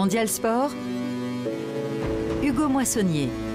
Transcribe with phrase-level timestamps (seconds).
[0.00, 0.72] Mondial Sport,
[2.40, 3.49] Hugo Moissonnier.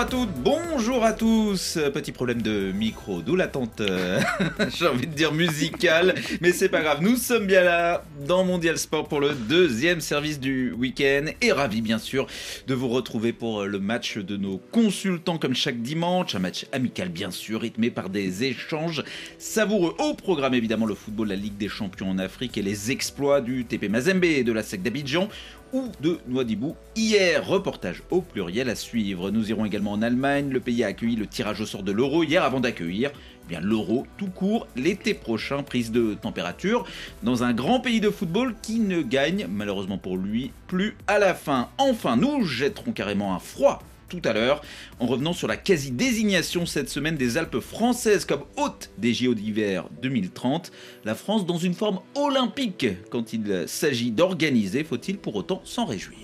[0.00, 1.78] Bonjour à toutes, bonjour à tous.
[1.92, 4.18] Petit problème de micro, d'où l'attente, euh,
[4.74, 7.02] j'ai envie de dire musicale, mais c'est pas grave.
[7.02, 11.82] Nous sommes bien là dans Mondial Sport pour le deuxième service du week-end et ravi
[11.82, 12.26] bien sûr
[12.66, 17.10] de vous retrouver pour le match de nos consultants comme chaque dimanche, un match amical
[17.10, 19.04] bien sûr, rythmé par des échanges
[19.36, 19.94] savoureux.
[19.98, 23.66] Au programme évidemment le football, la Ligue des Champions en Afrique et les exploits du
[23.66, 25.28] TP Mazembe et de la SEC d'Abidjan
[25.72, 26.76] ou de Noidibou.
[26.96, 29.30] Hier, reportage au pluriel à suivre.
[29.30, 30.50] Nous irons également en Allemagne.
[30.50, 33.60] Le pays a accueilli le tirage au sort de l'euro hier avant d'accueillir eh bien
[33.60, 35.62] l'euro tout court l'été prochain.
[35.62, 36.84] Prise de température
[37.22, 41.34] dans un grand pays de football qui ne gagne malheureusement pour lui plus à la
[41.34, 41.68] fin.
[41.78, 44.60] Enfin, nous jetterons carrément un froid tout à l'heure,
[44.98, 49.88] en revenant sur la quasi-désignation cette semaine des Alpes françaises comme hôte des JO d'hiver
[50.02, 50.72] 2030.
[51.04, 56.18] La France dans une forme olympique quand il s'agit d'organiser, faut-il pour autant s'en réjouir?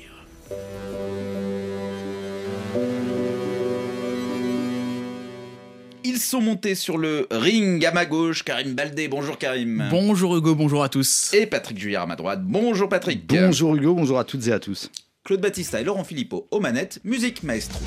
[6.05, 9.07] Ils sont montés sur le ring à ma gauche, Karim Baldé.
[9.07, 9.87] Bonjour Karim.
[9.91, 11.33] Bonjour Hugo, bonjour à tous.
[11.35, 12.41] Et Patrick Juillard à ma droite.
[12.43, 13.27] Bonjour Patrick.
[13.27, 14.91] Bonjour Hugo, bonjour à toutes et à tous.
[15.27, 17.81] Claude Battista et Laurent Philippot aux manettes, musique maestro.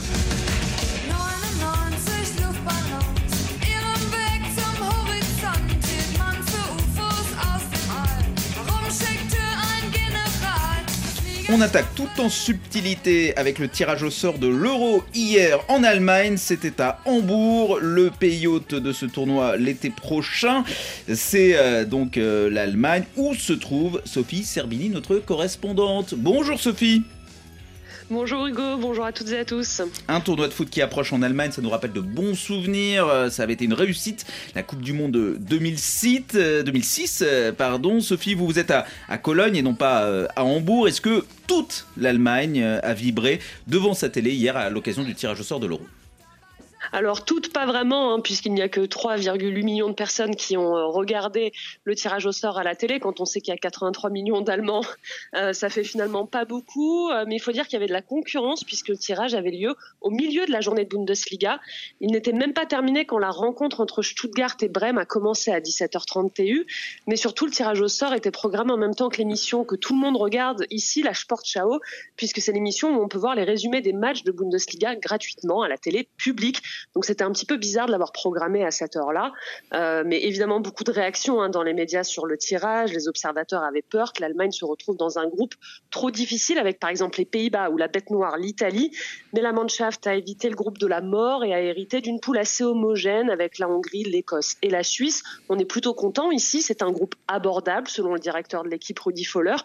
[1.08, 3.16] 99 Luftballons,
[3.62, 8.26] ihrem Weg zum Horizont hielt man für UFOs aus dem All.
[8.58, 10.84] Warum schickte ein General
[11.24, 15.82] Flieger On attaque tout en subtilité avec le tirage au sort de l'Euro hier en
[15.86, 16.36] Allemagne.
[16.36, 20.66] C'était à Hambourg, le pays hôte de ce tournoi l'été prochain.
[21.08, 26.16] C'est euh, donc euh, l'Allemagne où se trouve Sophie Serbini, notre correspondante?
[26.16, 27.06] Bonjour Sophie.
[28.12, 29.84] Bonjour Hugo, bonjour à toutes et à tous.
[30.08, 33.08] Un tournoi de foot qui approche en Allemagne, ça nous rappelle de bons souvenirs.
[33.08, 34.26] Euh, Ça avait été une réussite.
[34.56, 38.00] La Coupe du Monde 2006, euh, 2006 euh, pardon.
[38.00, 40.88] Sophie, vous, vous êtes à, à Cologne et non pas euh, à Hambourg.
[40.88, 45.40] Est-ce que toute l'Allemagne euh, a vibré devant sa télé hier à l'occasion du tirage
[45.40, 45.86] au sort de l'Euro?
[46.92, 50.76] Alors toutes pas vraiment, hein, puisqu'il n'y a que 3,8 millions de personnes qui ont
[50.76, 51.52] euh, regardé
[51.84, 53.00] le tirage au sort à la télé.
[53.00, 54.84] Quand on sait qu'il y a 83 millions d'Allemands,
[55.36, 57.10] euh, ça fait finalement pas beaucoup.
[57.10, 59.52] Euh, mais il faut dire qu'il y avait de la concurrence, puisque le tirage avait
[59.52, 61.60] lieu au milieu de la journée de Bundesliga.
[62.02, 65.60] Il n'était même pas terminé quand la rencontre entre Stuttgart et Brême a commencé à
[65.60, 66.66] 17h30 TU.
[67.08, 69.94] Mais surtout, le tirage au sort était programmé en même temps que l'émission que tout
[69.94, 71.80] le monde regarde ici, la Sportschau,
[72.16, 75.68] puisque c'est l'émission où on peut voir les résumés des matchs de Bundesliga gratuitement à
[75.68, 76.62] la télé publique.
[76.96, 79.32] Donc c'était un petit peu bizarre de l'avoir programmé à cette heure-là.
[79.74, 82.94] Euh, mais évidemment, beaucoup de réactions hein, dans les médias sur le tirage.
[82.94, 85.56] Les observateurs avaient peur que l'Allemagne se retrouve dans un groupe
[85.92, 88.92] trop difficile avec par exemple les Pays-Bas ou la bête noire, l'Italie.
[89.34, 92.38] Mais la Mannschaft a évité le groupe de la mort et a hérité d'une poule
[92.38, 95.24] assez homogène avec la Hongrie, l'Écosse et la Suisse.
[95.50, 96.62] On est plutôt content ici.
[96.62, 99.56] C'est un groupe abordable selon le directeur de l'équipe Rudi Foller,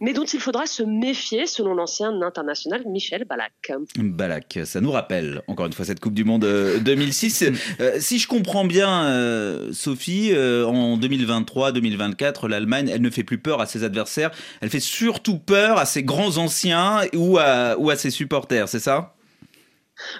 [0.00, 3.72] mais dont il faudra se méfier selon l'ancien international Michel Ballack.
[3.96, 7.44] Balak, ça nous rappelle encore une fois cette Coupe du Monde euh, 2006.
[7.80, 13.38] Euh, si je comprends bien, euh, Sophie, euh, en 2023-2024, l'Allemagne, elle ne fait plus
[13.38, 14.30] peur à ses adversaires,
[14.60, 19.14] elle fait surtout peur à ses grands anciens ou à ses supporters, c'est ça?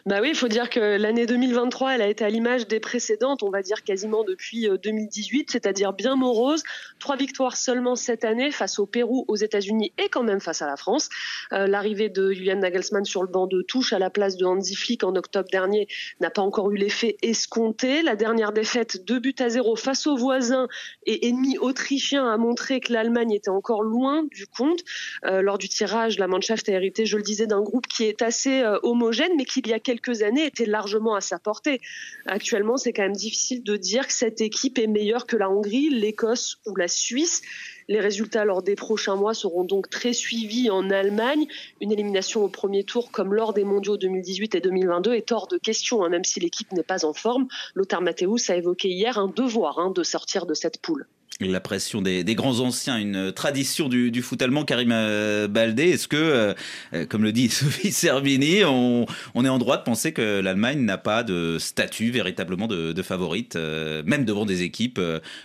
[0.06, 3.42] Bah oui, il faut dire que l'année 2023, elle a été à l'image des précédentes,
[3.42, 6.62] on va dire quasiment depuis euh, 2018, c'est-à-dire bien morose.
[6.98, 10.66] Trois victoires seulement cette année face au Pérou, aux États-Unis et quand même face à
[10.66, 11.08] la France.
[11.52, 14.74] Euh, L'arrivée de Julian Nagelsmann sur le banc de touche à la place de Hansi
[14.74, 15.88] Flick en octobre dernier
[16.20, 18.02] n'a pas encore eu l'effet escompté.
[18.02, 20.68] La dernière défaite, 2 buts à 0 face aux voisins
[21.06, 24.80] et ennemis autrichiens, a montré que l'Allemagne était encore loin du compte.
[25.24, 28.22] Euh, lors du tirage, la Mannschaft a hérité, je le disais, d'un groupe qui est
[28.22, 31.80] assez euh, homogène, mais qui y a quelques années était largement à sa portée.
[32.26, 35.90] Actuellement, c'est quand même difficile de dire que cette équipe est meilleure que la Hongrie,
[35.90, 37.42] l'Écosse ou la Suisse.
[37.88, 41.46] Les résultats lors des prochains mois seront donc très suivis en Allemagne.
[41.80, 45.58] Une élimination au premier tour, comme lors des mondiaux 2018 et 2022, est hors de
[45.58, 47.48] question, hein, même si l'équipe n'est pas en forme.
[47.74, 51.06] Lothar Matthäus a évoqué hier un devoir hein, de sortir de cette poule.
[51.40, 55.90] La pression des, grands anciens, une tradition du, foot allemand, Karim euh, Baldé.
[55.90, 56.54] Est-ce que, euh,
[56.94, 59.06] euh, comme le dit Sophie Servini, on,
[59.44, 64.24] est en droit de penser que l'Allemagne n'a pas de statut véritablement de, favorite, même
[64.24, 65.00] devant des équipes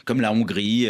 [0.05, 0.87] comme la Hongrie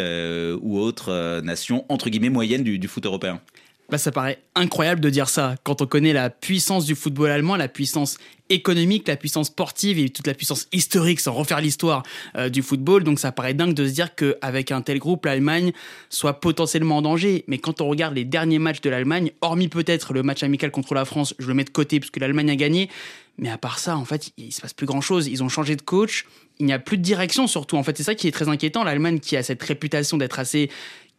[0.62, 3.40] ou autres nations entre guillemets moyennes du foot européen?
[3.90, 7.56] Bah, ça paraît incroyable de dire ça quand on connaît la puissance du football allemand,
[7.56, 8.18] la puissance
[8.50, 12.04] économique, la puissance sportive et toute la puissance historique sans refaire l'histoire
[12.36, 13.06] euh, du football.
[13.06, 15.72] Donc ça paraît dingue de se dire qu'avec un tel groupe, l'Allemagne
[16.10, 17.46] soit potentiellement en danger.
[17.48, 20.94] Mais quand on regarde les derniers matchs de l'Allemagne, hormis peut-être le match amical contre
[20.94, 22.90] la France, je le mets de côté puisque l'Allemagne a gagné.
[23.38, 25.28] Mais à part ça, en fait, il se passe plus grand-chose.
[25.28, 26.26] Ils ont changé de coach.
[26.60, 27.78] Il n'y a plus de direction surtout.
[27.78, 28.84] En fait, c'est ça qui est très inquiétant.
[28.84, 30.70] L'Allemagne qui a cette réputation d'être assez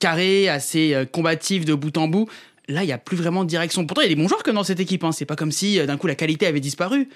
[0.00, 2.28] carré, assez euh, combatif de bout en bout.
[2.68, 3.86] Là, il n'y a plus vraiment de direction.
[3.86, 5.04] Pourtant, il y a des bons joueurs que dans cette équipe.
[5.04, 5.12] Hein.
[5.12, 7.08] C'est pas comme si euh, d'un coup la qualité avait disparu.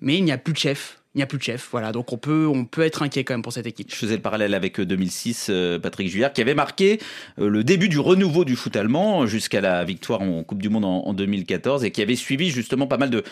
[0.00, 0.98] Mais il n'y a plus de chef.
[1.14, 1.68] Il n'y a plus de chef.
[1.72, 1.90] Voilà.
[1.90, 3.90] Donc on peut, on peut être inquiet quand même pour cette équipe.
[3.90, 7.00] Je faisais le parallèle avec euh, 2006, euh, Patrick Juillard, qui avait marqué
[7.38, 10.84] euh, le début du renouveau du foot allemand jusqu'à la victoire en Coupe du Monde
[10.84, 13.24] en 2014 et qui avait suivi justement pas mal de,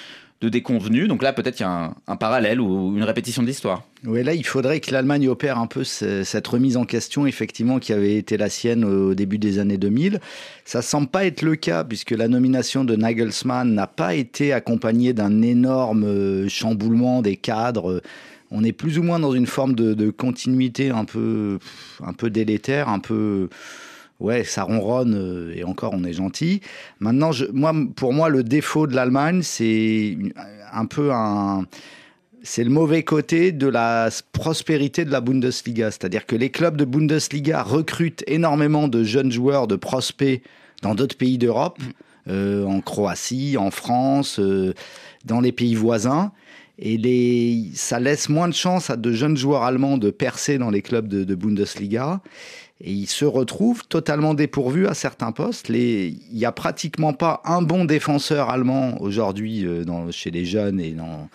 [0.43, 1.09] de déconvenus.
[1.09, 3.83] Donc là, peut-être qu'il y a un, parallèle ou une répétition de l'histoire.
[4.05, 7.79] Ouais, là, il faudrait que l'Allemagne opère un peu ce- cette remise en question, effectivement,
[7.79, 10.21] qui avait été la sienne au début des années 2000.
[10.67, 15.13] Ça semble pas être le cas, puisque la nomination de Nagelsmann n'a pas été accompagnée
[15.15, 18.03] d'un énorme euh, chamboulement des cadres.
[18.51, 21.59] On est plus ou moins dans une forme de, de continuité un peu,
[22.05, 23.49] un peu délétère, un peu.
[24.19, 26.63] Ouais, ça ronronne euh, et encore on est gentil.
[27.01, 30.17] Maintenant, je, moi, pour moi, le défaut de l'Allemagne, c'est
[30.73, 31.67] un peu un,
[32.47, 35.91] c'est le mauvais côté de la prospérité de la Bundesliga.
[35.91, 40.43] C'est-à-dire que les clubs de Bundesliga recrutent énormément de jeunes joueurs, de prospects
[40.83, 41.81] dans d'autres pays d'Europe,
[42.29, 44.75] euh, en Croatie, en France, euh,
[45.25, 46.33] dans les pays voisins.
[46.79, 50.71] Et les, ça laisse moins de chance à de jeunes joueurs allemands de percer dans
[50.71, 52.21] les clubs de, de Bundesliga.
[52.81, 55.69] Et ils se retrouvent totalement dépourvus à certains postes.
[55.69, 60.45] Les- Il n'y a pratiquement pas un bon défenseur allemand aujourd'hui euh, dans- chez les
[60.45, 61.29] jeunes et dans,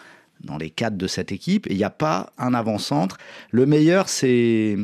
[0.44, 1.66] dans les cadres de cette équipe.
[1.68, 3.18] Et il n'y a pas un avant-centre.
[3.50, 4.78] Le meilleur, c'est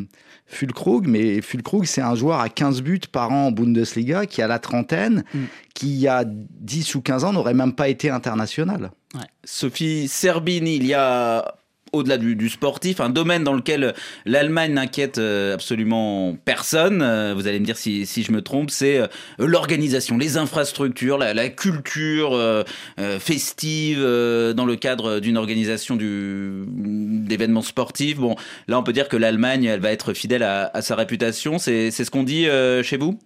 [0.48, 4.48] Fulkrug, mais Fulkrug, c'est un joueur à 15 buts par an en Bundesliga qui a
[4.48, 5.40] la trentaine, Mm.
[5.76, 8.92] qui il y a 10 ou 15 ans n'aurait même pas été international.
[9.44, 11.56] Sophie Serbini, il y a
[11.98, 13.94] au-delà du, sportif, un domaine dans lequel
[14.26, 17.02] l'Allemagne n'inquiète euh, absolument personne.
[17.02, 19.08] Euh, Vous allez me dire si, je me trompe, c'est euh,
[19.38, 22.38] l'organisation, les infrastructures, la, culture
[23.20, 28.18] festive dans le cadre d'une organisation d'événements sportifs.
[28.18, 28.36] Bon,
[28.68, 31.58] là, on peut dire que l'Allemagne, elle va être fidèle à, sa réputation.
[31.58, 32.48] C'est ce qu'on dit
[32.84, 33.18] chez vous?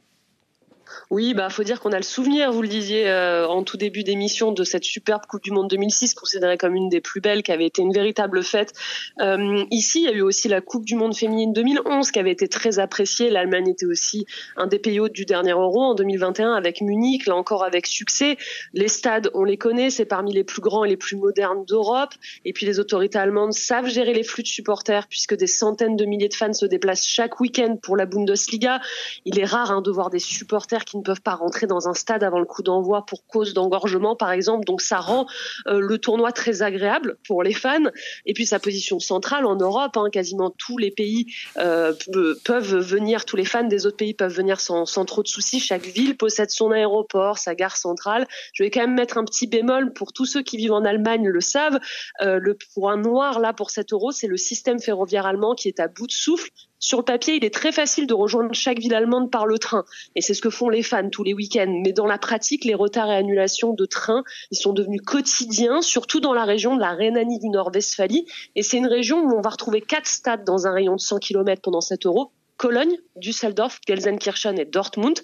[1.12, 4.02] Oui, bah faut dire qu'on a le souvenir, vous le disiez euh, en tout début
[4.02, 7.52] d'émission, de cette superbe Coupe du Monde 2006, considérée comme une des plus belles, qui
[7.52, 8.72] avait été une véritable fête.
[9.20, 12.32] Euh, ici, il y a eu aussi la Coupe du Monde féminine 2011, qui avait
[12.32, 13.30] été très appréciée.
[13.30, 14.26] L'Allemagne était aussi
[14.56, 18.38] un des pays hôtes du dernier Euro en 2021 avec Munich, là encore avec succès.
[18.74, 22.14] Les stades, on les connaît, c'est parmi les plus grands et les plus modernes d'Europe.
[22.46, 26.06] Et puis les autorités allemandes savent gérer les flux de supporters, puisque des centaines de
[26.06, 28.80] milliers de fans se déplacent chaque week-end pour la Bundesliga.
[29.26, 31.94] Il est rare hein, de voir des supporters qui ne peuvent pas rentrer dans un
[31.94, 34.64] stade avant le coup d'envoi pour cause d'engorgement, par exemple.
[34.66, 35.28] Donc ça rend
[35.68, 37.90] euh, le tournoi très agréable pour les fans.
[38.26, 41.28] Et puis sa position centrale en Europe, hein, quasiment tous les pays
[41.58, 45.28] euh, pe- peuvent venir, tous les fans des autres pays peuvent venir sans, trop de
[45.28, 45.60] soucis.
[45.60, 48.28] Chaque ville possède son aéroport, sa gare centrale.
[48.54, 51.28] Je vais quand même mettre un petit bémol pour tous ceux qui vivent en Allemagne
[51.28, 51.80] le savent.
[52.22, 55.80] Euh, le point noir là pour cet euro, c'est le système ferroviaire allemand qui est
[55.80, 56.50] à bout de souffle.
[56.84, 59.86] Sur le papier, il est très facile de rejoindre chaque ville allemande par le train.
[60.16, 61.80] Et c'est ce que font les fans tous les week-ends.
[61.84, 66.20] Mais dans la pratique, les retards et annulations de trains, ils sont devenus quotidiens, surtout
[66.20, 68.26] dans la région de la Rhénanie du Nord-Westphalie.
[68.56, 71.20] Et c'est une région où on va retrouver quatre stades dans un rayon de 100
[71.20, 72.32] km pendant cet euro.
[72.58, 75.20] Cologne, Düsseldorf, Gelsenkirchen et Dortmund.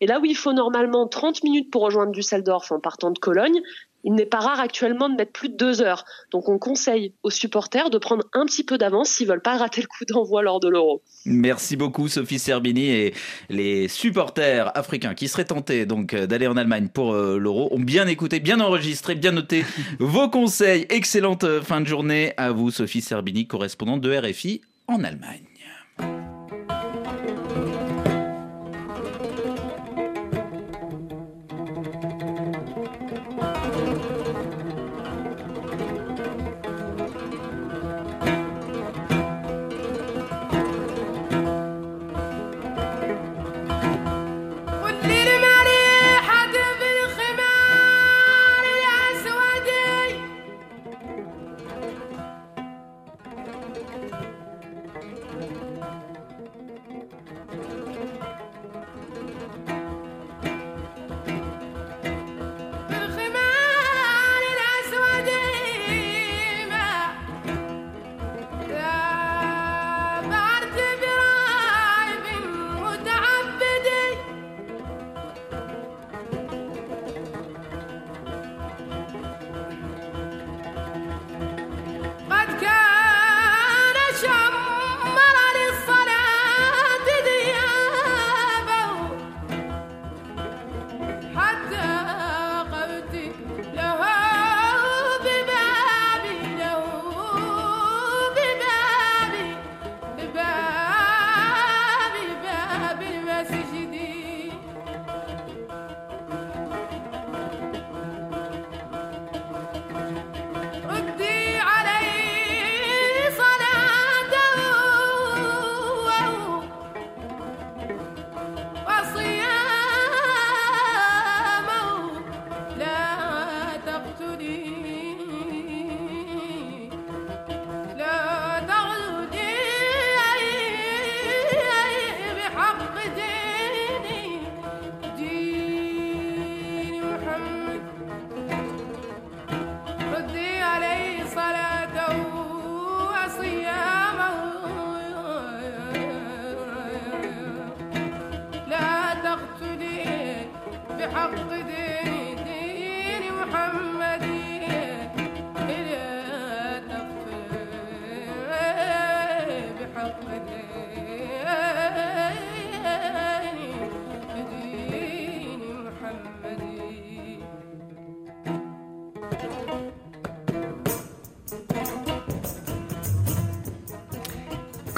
[0.00, 3.60] Et là où il faut normalement 30 minutes pour rejoindre Düsseldorf en partant de Cologne,
[4.04, 6.04] il n'est pas rare actuellement de mettre plus de deux heures.
[6.30, 9.80] Donc on conseille aux supporters de prendre un petit peu d'avance s'ils veulent pas rater
[9.80, 11.02] le coup d'envoi lors de l'euro.
[11.26, 13.14] Merci beaucoup Sophie Serbini et
[13.48, 17.80] les supporters africains qui seraient tentés donc euh, d'aller en Allemagne pour euh, l'Euro ont
[17.80, 19.64] bien écouté, bien enregistré, bien noté
[19.98, 20.86] vos conseils.
[20.90, 25.44] Excellente euh, fin de journée à vous Sophie Serbini, correspondante de RFI en Allemagne.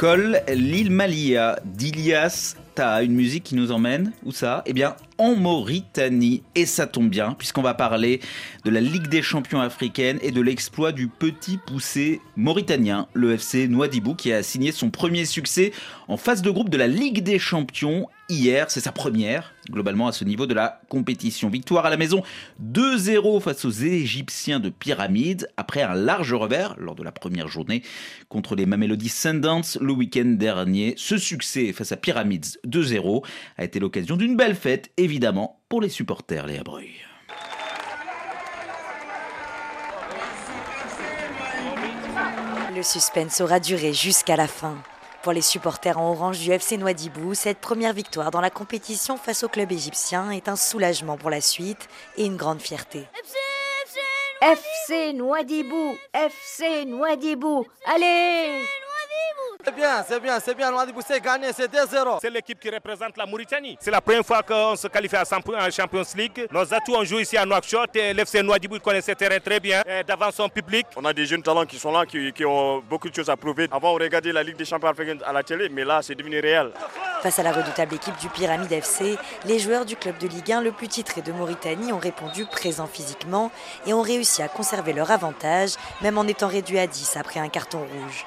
[0.01, 4.63] Col l'île Malia d'Ilias Taha, une musique qui nous emmène, où ça?
[4.65, 6.43] Eh bien, en Mauritanie.
[6.55, 8.21] Et ça tombe bien, puisqu'on va parler
[8.65, 13.69] de la Ligue des champions africaine et de l'exploit du petit poussé mauritanien, le FC
[13.69, 15.71] Nouadhibou, qui a signé son premier succès
[16.09, 18.71] en phase de groupe de la Ligue des champions hier.
[18.71, 21.51] C'est sa première, globalement, à ce niveau de la compétition.
[21.51, 22.23] Victoire à la maison
[22.63, 27.83] 2-0 face aux Égyptiens de Pyramides, après un large revers lors de la première journée
[28.29, 30.95] contre les Mamelody Sundowns le week-end dernier.
[30.97, 33.25] Ce succès face à Pyramides 2-0
[33.59, 36.91] a été l'occasion d'une belle fête, évidemment, pour les supporters, les Abreuil.
[42.75, 44.83] Le suspense aura duré jusqu'à la fin.
[45.23, 49.43] Pour les supporters en orange du FC Nouadhibou, cette première victoire dans la compétition face
[49.43, 53.07] au club égyptien est un soulagement pour la suite et une grande fierté.
[54.41, 58.65] FC Nouadhibou, FC Nouadhibou, allez
[59.65, 60.71] C'est bien, c'est bien, c'est bien.
[60.71, 62.19] Nouadhibou c'est gagné, c'est 2-0.
[62.21, 63.77] C'est l'équipe qui représente la Mauritanie.
[63.81, 66.47] C'est la première fois qu'on se qualifie à 100 points en Champions League.
[66.51, 69.83] Nos atouts, on joue ici à Nouakchott et l'FC Nouadhibou connaît ce terrain très bien
[70.07, 70.87] devant son public.
[70.97, 73.37] On a des jeunes talents qui sont là, qui, qui ont beaucoup de choses à
[73.37, 73.69] prouver.
[73.71, 76.41] Avant, on regardait la Ligue des champions africaine à la télé, mais là, c'est devenu
[76.41, 76.71] réel.
[77.23, 80.63] Face à la redoutable équipe du Pyramide FC, les joueurs du club de Ligue 1
[80.63, 83.51] le plus titré de Mauritanie ont répondu présents physiquement
[83.87, 87.49] et ont réussi à conserver leur avantage, même en étant réduits à 10 après un
[87.51, 88.25] carton rouge.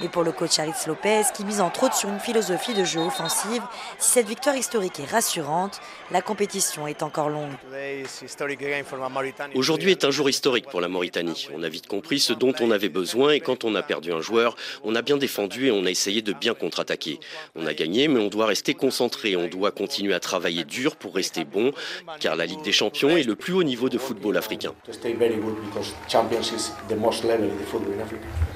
[0.00, 3.00] Mais pour le coach Aritz Lopez, qui mise entre autres sur une philosophie de jeu
[3.00, 3.62] offensive,
[3.98, 7.50] si cette victoire historique est rassurante, la compétition est encore longue.
[9.54, 11.48] Aujourd'hui est un jour historique pour la Mauritanie.
[11.54, 14.20] On a vite compris ce dont on avait besoin et quand on a perdu un
[14.20, 17.18] joueur, on a bien défendu et on a essayé de bien contre-attaquer.
[17.56, 19.36] On a gagné, mais on doit rester concentré.
[19.36, 21.72] On doit continuer à travailler dur pour rester bon,
[22.20, 24.72] car la Ligue des Champions est le plus haut niveau de football africain.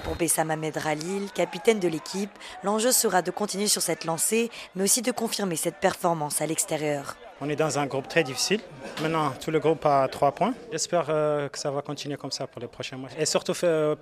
[0.05, 2.31] Pour Bessam Ahmed Ralil, capitaine de l'équipe,
[2.65, 7.17] l'enjeu sera de continuer sur cette lancée, mais aussi de confirmer cette performance à l'extérieur.
[7.41, 8.61] On est dans un groupe très difficile.
[9.01, 10.55] Maintenant, tout le groupe a trois points.
[10.71, 13.13] J'espère euh, que ça va continuer comme ça pour les prochains matchs.
[13.19, 13.53] Et surtout,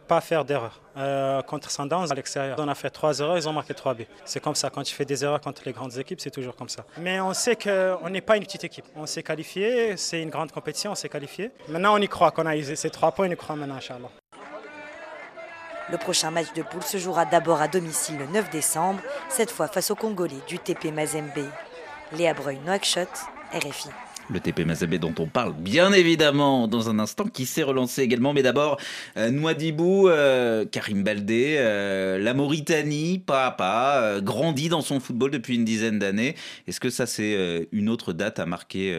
[0.09, 0.81] pas faire d'erreurs.
[0.97, 4.07] Euh, contre Sundowns, à l'extérieur, on a fait trois erreurs, ils ont marqué trois buts.
[4.25, 6.69] C'est comme ça, quand tu fais des erreurs contre les grandes équipes, c'est toujours comme
[6.69, 6.85] ça.
[6.99, 8.87] Mais on sait qu'on n'est pas une petite équipe.
[8.97, 11.51] On s'est qualifié, c'est une grande compétition, on s'est qualifié.
[11.69, 14.11] Maintenant, on y croit qu'on a eu ces trois points, on y croit maintenant, Inch'Allah.
[15.91, 19.67] Le prochain match de poule se jouera d'abord à domicile le 9 décembre, cette fois
[19.67, 21.49] face aux Congolais du TP Mazembe.
[22.17, 23.09] Léa Breuil, Nouakchott,
[23.53, 23.89] RFI.
[24.29, 28.33] Le TP Mazembe dont on parle bien évidemment dans un instant, qui s'est relancé également.
[28.33, 28.79] Mais d'abord,
[29.17, 35.57] euh, euh, Karim Baldé, euh, la Mauritanie, pas à euh, grandit dans son football depuis
[35.57, 36.37] une dizaine d'années.
[36.69, 38.97] Est-ce que ça, c'est une autre date à marquer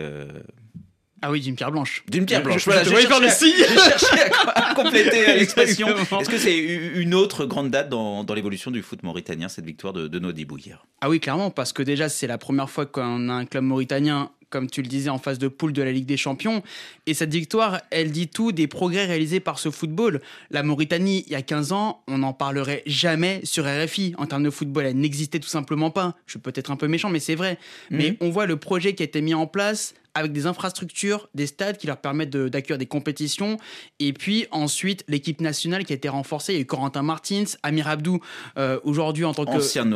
[1.22, 2.04] Ah oui, d'une pierre blanche.
[2.10, 2.66] D'une pierre blanche.
[2.66, 3.54] Je- je Voilà, faire le signe.
[3.58, 5.88] j'ai cherché à, à compléter l'expression.
[6.20, 9.94] Est-ce que c'est une autre grande date dans, dans l'évolution du foot mauritanien, cette victoire
[9.94, 10.20] de, de
[10.58, 13.64] hier Ah oui, clairement, parce que déjà, c'est la première fois qu'on a un club
[13.64, 16.62] mauritanien, comme tu le disais, en phase de poule de la Ligue des Champions.
[17.06, 20.22] Et cette victoire, elle dit tout des progrès réalisés par ce football.
[20.50, 24.14] La Mauritanie, il y a 15 ans, on n'en parlerait jamais sur RFI.
[24.18, 26.16] En termes de football, elle n'existait tout simplement pas.
[26.26, 27.58] Je suis peut-être un peu méchant, mais c'est vrai.
[27.92, 31.48] Mais on voit le projet qui a été mis en place avec des infrastructures, des
[31.48, 33.58] stades qui leur permettent de- d'accueillir des compétitions.
[34.00, 36.54] Et puis ensuite, l'équipe nationale qui a été renforcée.
[36.54, 38.20] Il y a eu Corentin Martins, Amir Abdou,
[38.58, 39.52] euh, aujourd'hui en tant que...
[39.52, 39.92] Ancien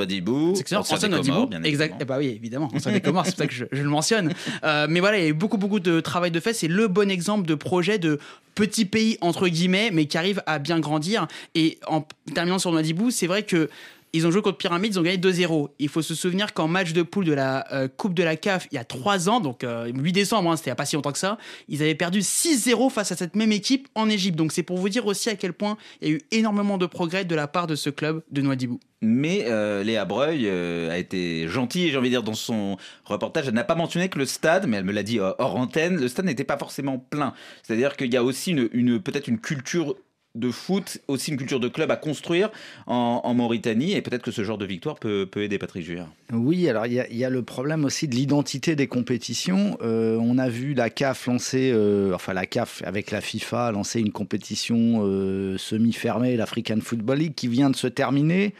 [0.60, 1.96] excellent, ancien ancien bien exact.
[2.00, 4.34] Eh bah oui, évidemment, ancien des Comores, c'est pour ça que je, je le mentionne.
[4.64, 6.54] Euh, mais voilà, il y a eu beaucoup, beaucoup de travail de fait.
[6.54, 8.20] C'est le bon exemple de projet de
[8.56, 11.28] petit pays, entre guillemets, mais qui arrive à bien grandir.
[11.56, 13.70] Et en terminant sur Nouadhibou, c'est vrai que
[14.16, 15.70] ils ont joué contre Pyramide, ils ont gagné 2-0.
[15.80, 18.68] Il faut se souvenir qu'en match de poule de la euh, Coupe de la CAF,
[18.72, 21.20] il y a 3 ans, donc euh, 8 décembre, hein, c'était pas si longtemps que
[21.20, 24.38] ça, ils avaient perdu 6-0 face à cette même équipe en Égypte.
[24.38, 26.86] Donc c'est pour vous dire aussi à quel point il y a eu énormément de
[26.86, 28.80] progrès de la part de ce club de Nouadhibou.
[29.02, 33.48] Mais euh, Léa Breuil euh, a été gentille, j'ai envie de dire, dans son reportage.
[33.48, 35.98] Elle n'a pas mentionné que le stade, mais elle me l'a dit euh, hors antenne,
[35.98, 37.34] le stade n'était pas forcément plein.
[37.62, 39.96] C'est-à-dire qu'il y a aussi peut-être une culture
[40.36, 42.52] de foot, aussi une culture de club à construire
[42.88, 46.10] en, Mauritanie, et peut-être que ce genre de victoire peut, peut aider Patrick Juillard.
[46.32, 49.78] Oui, alors il y, y a le problème aussi de l'identité des compétitions.
[49.82, 54.00] Euh, on a vu la CAF lancer, euh, enfin la CAF avec la FIFA lancer
[54.00, 58.54] une compétition euh, semi-fermée, l'African Football League, qui vient de se terminer.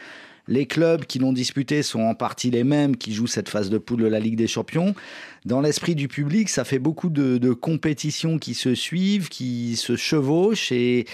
[0.48, 3.78] Les clubs qui l'ont disputé sont en partie les mêmes qui jouent cette phase de
[3.78, 4.94] poule de la Ligue des Champions.
[5.44, 9.96] Dans l'esprit du public, ça fait beaucoup de, de compétitions qui se suivent, qui se
[9.96, 11.06] chevauchent et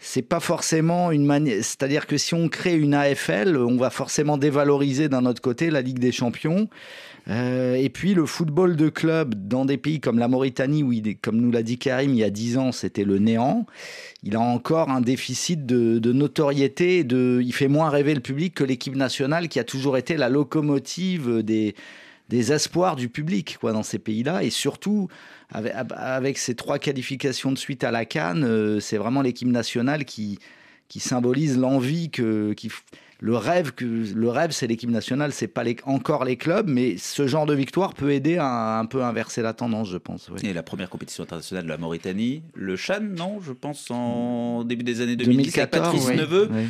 [0.00, 1.56] c'est pas forcément une manière.
[1.56, 5.82] C'est-à-dire que si on crée une AFL, on va forcément dévaloriser d'un autre côté la
[5.82, 6.68] Ligue des Champions.
[7.28, 11.18] Euh, et puis le football de club dans des pays comme la Mauritanie, où, il
[11.18, 13.66] comme nous l'a dit Karim, il y a 10 ans, c'était le néant.
[14.22, 17.04] Il a encore un déficit de, de notoriété.
[17.04, 20.28] De, il fait moins rêver le public que l'équipe nationale qui a toujours été la
[20.28, 21.74] locomotive des,
[22.28, 24.42] des espoirs du public quoi, dans ces pays-là.
[24.42, 25.08] Et surtout,
[25.50, 30.04] avec, avec ces trois qualifications de suite à la Cannes, euh, c'est vraiment l'équipe nationale
[30.04, 30.38] qui,
[30.88, 32.52] qui symbolise l'envie que.
[32.54, 32.70] Qui,
[33.20, 36.96] le rêve, que, le rêve, c'est l'équipe nationale, c'est pas les- encore les clubs, mais
[36.98, 40.30] ce genre de victoire peut aider à un peu inverser la tendance, je pense.
[40.32, 40.38] oui.
[40.48, 44.84] Et la première compétition internationale de la Mauritanie, le Chan, non, je pense en début
[44.84, 46.16] des années 2010, avec 2014, Patrice oui.
[46.16, 46.48] Neveu.
[46.52, 46.66] Oui.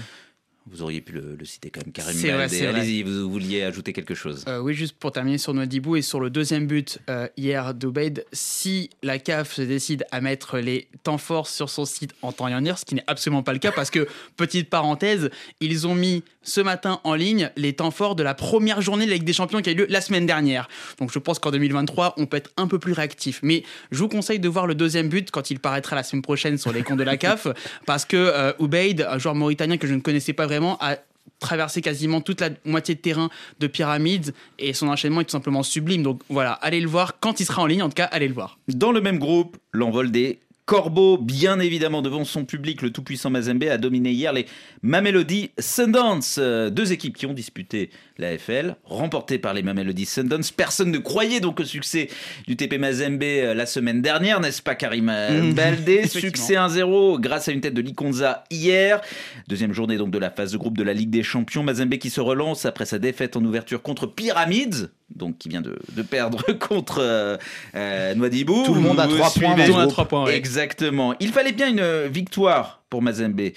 [0.71, 1.93] Vous auriez pu le, le citer quand même,
[2.37, 2.67] vrai.
[2.67, 4.45] Allez-y, vous vouliez ajouter quelque chose.
[4.49, 8.25] Euh, oui, juste pour terminer sur Nouadhibou et sur le deuxième but euh, hier d'Obeid,
[8.33, 12.49] si la CAF se décide à mettre les temps forts sur son site en temps
[12.49, 15.87] et en heure, ce qui n'est absolument pas le cas parce que, petite parenthèse, ils
[15.87, 19.17] ont mis ce matin en ligne les temps forts de la première journée de la
[19.17, 20.69] Ligue des Champions qui a eu lieu la semaine dernière.
[20.99, 23.41] Donc je pense qu'en 2023, on peut être un peu plus réactif.
[23.43, 26.59] Mais je vous conseille de voir le deuxième but quand il paraîtra la semaine prochaine
[26.59, 27.49] sur les comptes de la CAF
[27.87, 30.97] parce que euh, Ubaid, un joueur mauritanien que je ne connaissais pas vraiment, a
[31.39, 35.63] traversé quasiment toute la moitié de terrain de Pyramides et son enchaînement est tout simplement
[35.63, 36.03] sublime.
[36.03, 38.35] Donc voilà, allez le voir quand il sera en ligne, en tout cas, allez le
[38.35, 38.59] voir.
[38.69, 43.65] Dans le même groupe, l'envol des Corbeaux, bien évidemment devant son public, le tout-puissant Mazembe
[43.65, 44.45] a dominé hier les
[44.83, 46.37] Mamelody Sundance.
[46.39, 50.51] Euh, Deux équipes qui ont disputé la FL, remportées par les Mamelody Sundance.
[50.51, 52.11] Personne ne croyait donc au succès
[52.47, 55.07] du TP Mazembe euh, la semaine dernière, n'est-ce pas Karim.
[55.57, 56.07] Baldé?
[56.07, 59.01] Succès 1-0 grâce à une tête de Likonza hier.
[59.49, 61.63] Deuxième journée donc de la phase de groupe de la Ligue des Champions.
[61.63, 65.79] Mazembe qui se relance après sa défaite en ouverture contre Pyramids, donc qui vient de,
[65.95, 67.37] de perdre contre euh,
[67.75, 68.65] euh, Nouadhibou.
[68.65, 70.37] Tout le monde a trois points points, ouais.
[70.37, 71.15] Exactement.
[71.21, 73.51] Il fallait bien une euh, victoire pour Mazembe.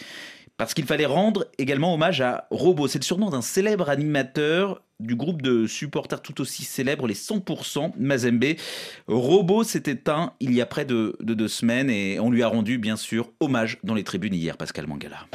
[0.58, 2.88] Parce qu'il fallait rendre également hommage à Robo.
[2.88, 7.94] C'est le surnom d'un célèbre animateur du groupe de supporters tout aussi célèbre, les 100%
[7.98, 8.46] Mazembe.
[9.08, 12.48] Robo s'est éteint il y a près de, de deux semaines et on lui a
[12.48, 15.26] rendu bien sûr hommage dans les tribunes hier, Pascal Mangala.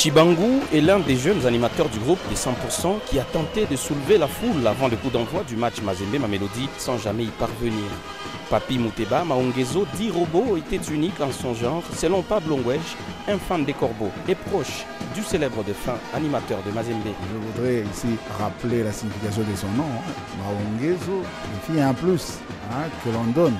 [0.00, 4.16] Chibangu est l'un des jeunes animateurs du groupe des 100% qui a tenté de soulever
[4.16, 7.84] la foule avant le coup d'envoi du match Mazembe Mamelody sans jamais y parvenir.
[8.48, 12.80] Papi Mouteba Maongezo dit Robo était unique en son genre selon Pablo Ngwej,
[13.28, 17.04] un fan des corbeaux et proche du célèbre défunt animateur de Mazembe.
[17.04, 20.56] Je voudrais ici rappeler la signification de son nom, hein.
[20.78, 21.22] Maongezo,
[21.66, 22.38] signifie un plus
[22.72, 23.58] hein, que l'on donne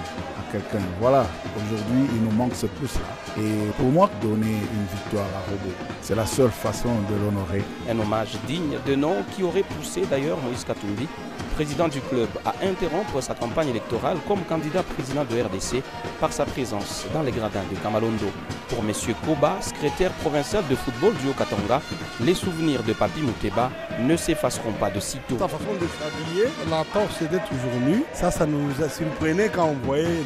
[0.51, 0.85] quelqu'un.
[1.01, 3.01] Voilà, aujourd'hui il nous manque ce plus-là.
[3.39, 7.63] Et pour moi, donner une victoire à Robo, c'est la seule façon de l'honorer.
[7.89, 11.07] Un hommage digne de nom qui aurait poussé d'ailleurs Moïse Katumbi,
[11.55, 15.83] président du club, à interrompre sa campagne électorale comme candidat président de RDC
[16.21, 18.27] par sa présence dans les gradins de Kamalondo.
[18.69, 18.93] Pour M.
[19.27, 21.83] Koba, secrétaire provincial de football du Haut-Katanga,
[22.21, 25.39] les souvenirs de Papi Mouteba ne s'effaceront pas de sitôt.
[25.39, 28.05] Sa façon de s'habiller, la torse était toujours nue.
[28.13, 30.23] Ça, ça nous a surprenait quand on voyait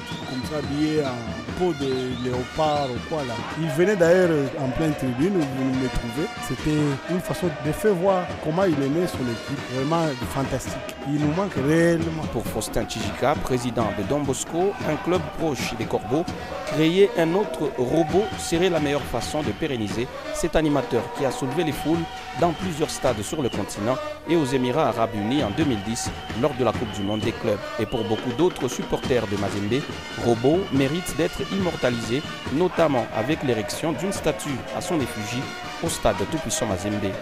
[0.55, 3.35] en peau de léopard ou quoi là.
[3.61, 6.29] Il venait d'ailleurs en pleine tribune où vous me trouvez.
[6.49, 6.79] C'était
[7.11, 9.61] une façon de faire voir comment il aimait son équipe.
[9.75, 10.73] Vraiment fantastique.
[11.09, 12.23] Il nous manque réellement.
[12.33, 16.25] Pour Faustin Tchijika, président de Don Bosco, un club proche des Corbeaux,
[16.67, 21.65] créer un autre robot serait la meilleure façon de pérenniser cet animateur qui a soulevé
[21.65, 21.99] les foules
[22.41, 23.97] dans plusieurs stades sur le continent
[24.29, 26.11] et aux Émirats arabes unis en 2010
[26.41, 27.59] lors de la Coupe du Monde des clubs.
[27.79, 29.83] Et pour beaucoup d'autres supporters de Mazembe,
[30.25, 35.43] Robot mérite d'être immortalisé, notamment avec l'érection d'une statue à son effigie
[35.83, 37.13] au stade Tout-Puissant Mazembe.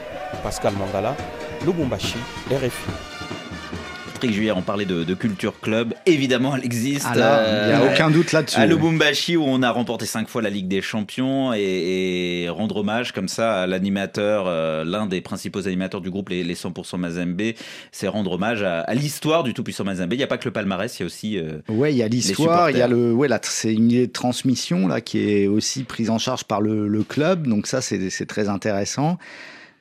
[0.42, 1.14] Pascal Mangala,
[1.64, 2.18] Lubumbashi,
[2.50, 3.11] RFI.
[4.22, 5.94] Patrick Juillard, on parlait de, de Culture Club.
[6.06, 7.04] Évidemment, elle existe.
[7.08, 7.22] Ah il y
[7.72, 8.56] a Euh, aucun doute là-dessus.
[8.60, 12.76] À Lubumbashi, où on a remporté cinq fois la Ligue des Champions et, et rendre
[12.76, 16.98] hommage comme ça à l'animateur, euh, l'un des principaux animateurs du groupe, les, les 100%
[16.98, 17.42] Mazembe,
[17.90, 20.12] c'est rendre hommage à, à l'histoire du tout-puissant Mazembe.
[20.12, 21.36] Il n'y a pas que le palmarès, il y a aussi.
[21.36, 25.00] euh, Ouais, il y a l'histoire, il y a le, ouais, c'est une transmission là
[25.00, 29.18] qui est aussi prise en charge par le, le club, donc ça c'est très intéressant.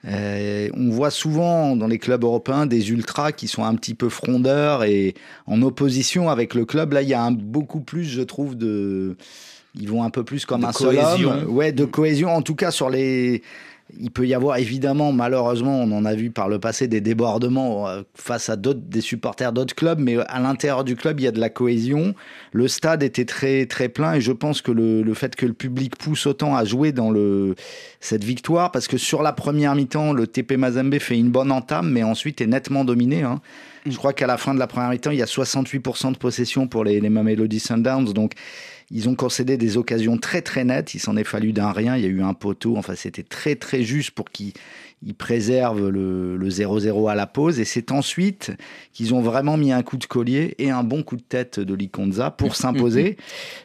[0.07, 4.09] Euh, on voit souvent dans les clubs européens des ultras qui sont un petit peu
[4.09, 5.13] frondeurs et
[5.45, 6.93] en opposition avec le club.
[6.93, 9.15] Là, il y a un, beaucoup plus, je trouve, de.
[9.79, 11.31] Ils vont un peu plus comme De un seul cohésion.
[11.31, 11.49] homme.
[11.49, 12.29] Ouais, de cohésion.
[12.29, 13.41] En tout cas, sur les.
[13.99, 17.87] Il peut y avoir évidemment, malheureusement, on en a vu par le passé des débordements
[17.87, 21.27] euh, face à d'autres, des supporters d'autres clubs, mais à l'intérieur du club, il y
[21.27, 22.13] a de la cohésion.
[22.51, 25.53] Le stade était très, très plein et je pense que le, le fait que le
[25.53, 27.55] public pousse autant à jouer dans le,
[27.99, 31.91] cette victoire, parce que sur la première mi-temps, le TP Mazembe fait une bonne entame,
[31.91, 33.23] mais ensuite est nettement dominé.
[33.23, 33.41] hein.
[33.85, 36.67] Je crois qu'à la fin de la première mi-temps, il y a 68% de possession
[36.67, 38.13] pour les, les Mamelody Sundowns.
[38.13, 38.33] Donc,
[38.91, 40.93] ils ont concédé des occasions très très nettes.
[40.93, 41.95] Il s'en est fallu d'un rien.
[41.95, 42.75] Il y a eu un poteau.
[42.75, 44.51] Enfin, c'était très très juste pour qu'ils
[45.03, 47.59] ils préservent le le 0-0 à la pause.
[47.61, 48.51] Et c'est ensuite
[48.91, 51.73] qu'ils ont vraiment mis un coup de collier et un bon coup de tête de
[51.73, 53.15] Likonza pour s'imposer.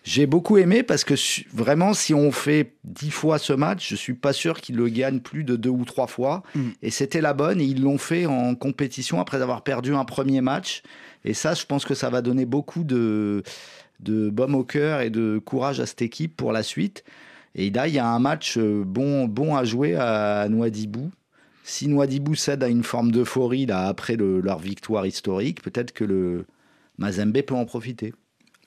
[0.05, 1.15] J'ai beaucoup aimé parce que
[1.53, 5.21] vraiment, si on fait dix fois ce match, je suis pas sûr qu'ils le gagnent
[5.21, 6.45] plus de deux ou trois fois.
[6.83, 7.61] Et c'était la bonne.
[7.61, 10.83] Et ils l'ont fait en compétition après avoir perdu un premier match.
[11.25, 13.43] Et ça, je pense que ça va donner beaucoup de,
[14.01, 17.05] de baume au cœur et de courage à cette équipe pour la suite.
[17.55, 21.11] Et là, il y a un match euh, bon, bon à jouer à Nouadhibou.
[21.65, 26.05] Si Nouadhibou cède à une forme d'euphorie là, après le- leur victoire historique, peut-être que
[26.05, 26.45] le
[26.99, 28.15] Mazembe peut en profiter.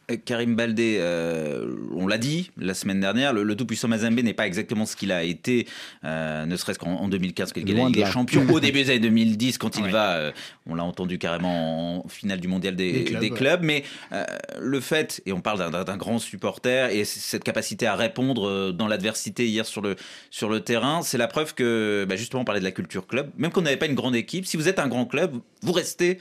[0.09, 4.33] Euh, Karim Baldé, euh, on l'a dit la semaine dernière, le, le tout-puissant Mazembe n'est
[4.33, 5.67] pas exactement ce qu'il a été,
[6.03, 8.11] euh, ne serait-ce qu'en en 2015, quand il gagne la Loin Ligue de des là.
[8.11, 10.31] Champions, au début des années 2010, quand il va, euh,
[10.67, 13.37] on l'a entendu carrément en finale du mondial des, Des clubs, des ouais.
[13.37, 14.23] clubs, mais euh,
[14.59, 19.47] le fait, et on parle d'un- grand supporter, et cette capacité à répondre dans l'adversité
[19.47, 19.95] hier sur le,
[20.31, 23.29] sur le terrain, c'est la preuve que, bah, justement, on parlait de la culture club,
[23.37, 26.19] même qu'on n'avait pas une grande équipe, si vous êtes un grand club, vous restez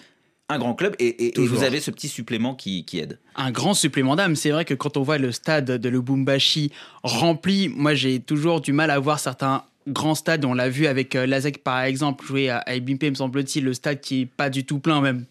[0.50, 1.58] un grand club et, et- et Toujours.
[1.58, 3.18] vous avez ce petit supplément qui, qui aide.
[3.36, 4.34] un grand supplément d'âme.
[4.36, 6.70] C'est vrai que quand on voit le stade de Lubumbashi
[7.02, 10.44] rempli, moi j'ai toujours du mal à voir certains grands stades.
[10.44, 13.74] On l'a vu avec euh, Lazek par exemple, jouer à, à Ibimpe, me semble-t-il, le
[13.74, 15.24] stade qui est pas du tout plein, même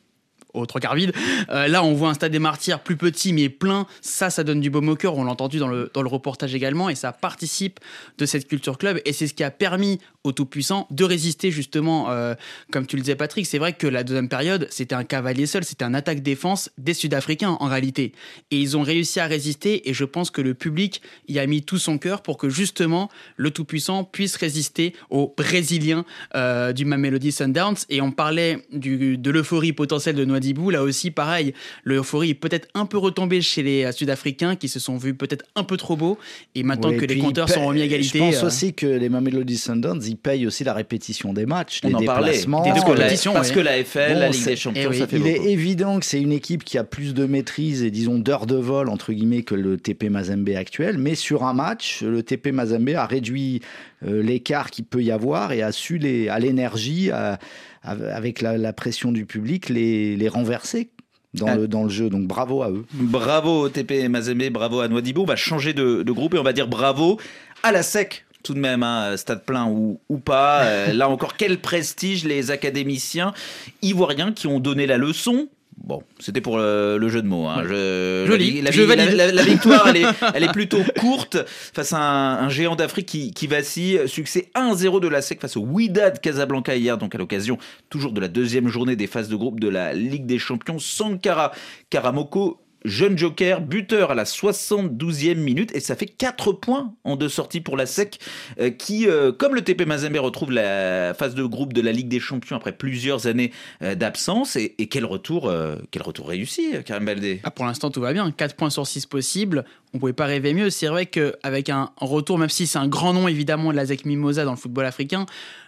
[0.57, 1.13] aux trois quarts vide.
[1.49, 3.87] Euh, là, on voit un stade des martyrs plus petit mais plein.
[4.01, 5.17] Ça, ça donne du baume au cœur.
[5.17, 7.79] On l'a entendu dans le, dans le reportage également et ça participe
[8.17, 8.99] de cette culture club.
[9.05, 12.35] Et c'est ce qui a permis aux tout-puissants de résister justement, euh,
[12.71, 13.45] comme tu le disais Patrick.
[13.45, 17.57] C'est vrai que la deuxième période, c'était un cavalier seul, c'était un attaque-défense des Sud-Africains
[17.59, 18.11] en réalité.
[18.51, 21.63] Et ils ont réussi à résister et je pense que le public y a mis
[21.63, 27.31] tout son cœur pour que justement le tout-puissant puisse résister aux Brésiliens euh, du Mamelody
[27.31, 27.77] Sundowns.
[27.89, 32.85] Et on parlait du, de l'euphorie potentielle de Là aussi, pareil, l'euphorie est peut-être un
[32.85, 36.17] peu retombée chez les euh, Sud-Africains qui se sont vus peut-être un peu trop beaux.
[36.55, 38.19] Et maintenant Ouais, que et les compteurs sont remis à égalité.
[38.19, 41.81] Je pense euh, aussi que les Mamelody Sundowns, ils payent aussi la répétition des matchs,
[41.83, 42.63] On les en parlait, déplacements.
[42.63, 43.55] des deux euh, compétitions, parce oui.
[43.55, 45.35] que la FL, la Ligue des Champions, eh oui, ça fait Il beaucoup.
[45.47, 48.55] est évident que c'est une équipe qui a plus de maîtrise et disons d'heures de
[48.55, 52.89] vol entre guillemets que le TP Mazembe actuel, mais sur un match, le TP Mazembe
[52.89, 53.61] a réduit
[54.05, 57.39] euh, l'écart qu'il peut y avoir et a su les, à l'énergie, à-
[57.87, 60.89] avec la, pression du public, les, les renverser
[61.33, 62.09] dans, le, dans le jeu.
[62.09, 62.85] Donc bravo à eux.
[62.93, 65.23] Bravo TP Mazembe, bravo à Nouadhibou.
[65.23, 67.19] On va changer de, de groupe et on va dire bravo
[67.63, 68.25] à la SEC.
[68.43, 70.63] Tout de même, hein, stade plein ou, ou pas.
[70.63, 73.33] Euh, là encore, quel prestige les académiciens
[73.81, 75.49] ivoiriens qui ont donné la leçon.
[75.87, 77.47] Bon, c'était pour le, le jeu de mots.
[77.47, 77.63] hein.
[77.63, 79.15] Je- Joli, la, je la- valide.
[79.15, 83.05] la- la victoire, elle est, elle est plutôt courte face à un, un géant d'Afrique
[83.05, 84.01] qui, qui vacille.
[84.05, 87.57] Succès 1-0 de la SEC face au Wydad Casablanca hier, donc à l'occasion
[87.89, 90.77] toujours de la deuxième journée des phases de groupe de la Ligue des Champions.
[90.77, 91.53] Sankara
[91.89, 97.29] Karamoko Jeune joker, buteur à la 72e minute, et ça fait 4 points en deux
[97.29, 98.19] sorties pour la SEC,
[98.59, 102.07] euh, qui, euh, comme le TP Mazembe, retrouve la phase de groupe de la Ligue
[102.07, 104.55] des Champions après plusieurs années euh, d'absence.
[104.55, 105.51] Et, quel retour,
[105.91, 107.41] quel retour réussi, Karim Baldé.
[107.43, 108.31] Ah, pour l'instant, tout va bien.
[108.31, 109.65] 4 points sur 6 possibles.
[109.93, 110.69] On pouvait pas rêver mieux.
[110.69, 114.05] C'est vrai qu'avec un retour, même si c'est un grand nom évidemment de la ZEC
[114.05, 115.25] Mimosa dans le football africain,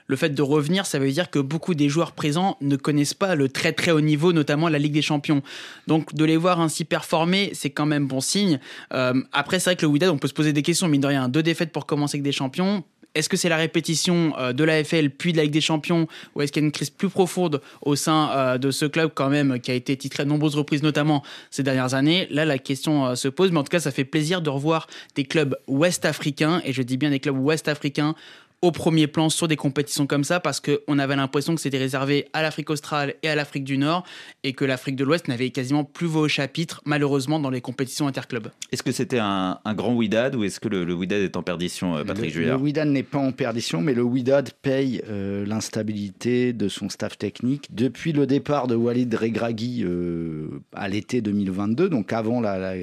[0.10, 3.36] le fait de revenir, ça veut dire que beaucoup des joueurs présents ne connaissent pas
[3.36, 5.44] le très très haut niveau, notamment la Ligue des Champions.
[5.88, 8.60] Donc de les voir ainsi performer, c'est quand même bon signe.
[8.92, 11.08] Euh, après, c'est vrai que le Wydad, on peut se poser des questions, mine de
[11.08, 11.30] rien.
[11.30, 12.84] Deux défaites pour commencer avec des champions.
[13.14, 16.08] Est-ce que c'est la répétition euh, de la FL puis de la Ligue des Champions
[16.34, 19.12] ou est-ce qu'il y a une crise plus profonde au sein euh, de ce club
[19.14, 22.28] quand même qui a été titré à de nombreuses reprises notamment ces dernières années?
[22.32, 25.24] Là la question se pose mais en tout cas ça fait plaisir de revoir des
[25.24, 28.14] clubs ouest africains et je dis bien des clubs ouest africains
[28.62, 32.28] au premier plan sur des compétitions comme ça parce qu'on avait l'impression que c'était réservé
[32.34, 34.04] à l'Afrique australe et à l'Afrique du Nord
[34.44, 38.08] et que l'Afrique de l'Ouest n'avait quasiment plus voix au chapitre malheureusement dans les compétitions
[38.08, 38.50] interclubs.
[38.72, 41.44] Est-ce que c'était un, un grand Wydad ou est-ce que le, le Wydad est en
[41.44, 45.46] perdition, euh, Patrick Le, le Wydad n'est pas en perdition, mais le Wydad paye euh,
[45.46, 51.90] l'instabilité de son staff technique depuis le départ de Walid Regragui euh, à l'été 2022,
[51.90, 52.74] donc avant la, la,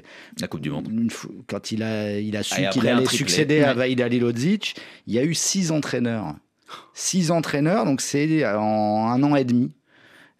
[0.40, 0.88] la Coupe du Monde.
[0.90, 1.10] Une
[1.46, 3.16] quand il a, il a su Ah, qu'il allait triplé.
[3.18, 3.74] succéder à.
[3.74, 6.34] Vaïd Alilodzic, il y a eu six entraîneurs.
[6.94, 9.72] Six entraîneurs, donc c'est en un an et demi.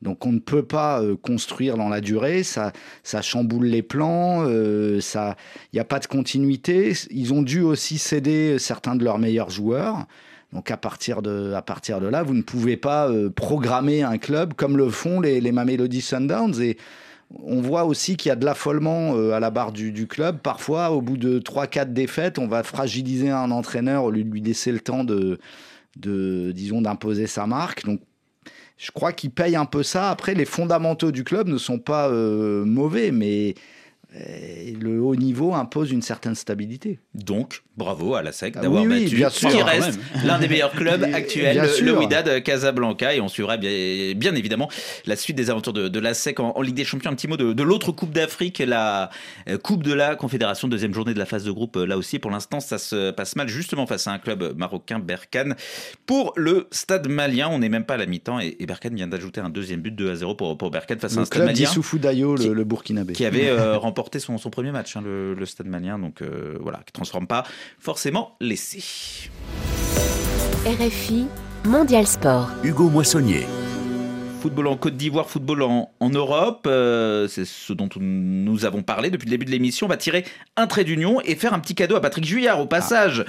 [0.02, 4.44] Donc on ne peut pas euh, construire dans la durée, ça, ça chamboule les plans,
[4.46, 5.34] euh, il
[5.74, 6.92] n'y a pas de continuité.
[7.10, 10.06] Ils ont dû aussi céder certains de leurs meilleurs joueurs.
[10.52, 14.18] Donc à partir de, à partir de là, vous ne pouvez pas euh, programmer un
[14.18, 16.60] club comme le font les, les Mamelody Sundowns.
[16.60, 16.76] Et
[17.34, 20.38] on voit aussi qu'il y a de l'affolement euh, à la barre du, club.
[20.38, 24.40] Parfois, au bout de 3-4 défaites, on va fragiliser un entraîneur au lieu de lui
[24.40, 25.38] laisser le temps de,
[25.96, 27.84] de disons, d'imposer sa marque.
[27.84, 28.00] Donc
[28.76, 30.10] je crois qu'il paye un peu ça.
[30.10, 33.54] Après, les fondamentaux du club ne sont pas euh, mauvais, mais
[34.16, 36.98] euh, le haut niveau impose une certaine stabilité.
[37.14, 39.50] Donc, bravo à la SEC Ah d'avoir oui, oui, battu bien sûr.
[39.50, 43.14] qui reste l'un des meilleurs clubs actuels, le, Wydad Casablanca.
[43.14, 43.70] Et on suivra bien,
[44.16, 44.68] bien évidemment
[45.04, 47.10] la suite des aventures de, de la SEC en, en Ligue des Champions.
[47.10, 49.10] Un petit mot de, de l'autre Coupe d'Afrique, la
[49.48, 51.76] euh, Coupe de la Confédération, deuxième journée de la phase de groupe.
[51.76, 54.98] euh, Là aussi, pour l'instant, ça se passe mal, justement face à un club marocain,
[54.98, 55.54] Berkane.
[56.06, 59.06] Pour le Stade malien, on n'est même pas à la mi-temps et, et Berkane vient
[59.08, 61.46] d'ajouter un deuxième but 2 à 0 pour, pour Berkane face à un Stade club
[61.48, 63.12] malien d'Issoufou Dayo, le, le Burkinabé.
[63.12, 65.98] qui avait euh, remporté son, son premier match, hein, le, le Stade malien.
[65.98, 67.44] Donc euh, voilà, qui transforme pas
[67.78, 68.82] forcément l'essai.
[70.66, 71.26] RFI
[71.64, 72.50] Mondial Sport.
[72.64, 73.46] Hugo Moissonnier.
[74.40, 79.10] Football en Côte d'Ivoire, football en, en Europe, euh, c'est ce dont nous avons parlé
[79.10, 79.86] depuis le début de l'émission.
[79.86, 80.24] On va tirer
[80.56, 83.24] un trait d'union et faire un petit cadeau à Patrick Juillard au passage.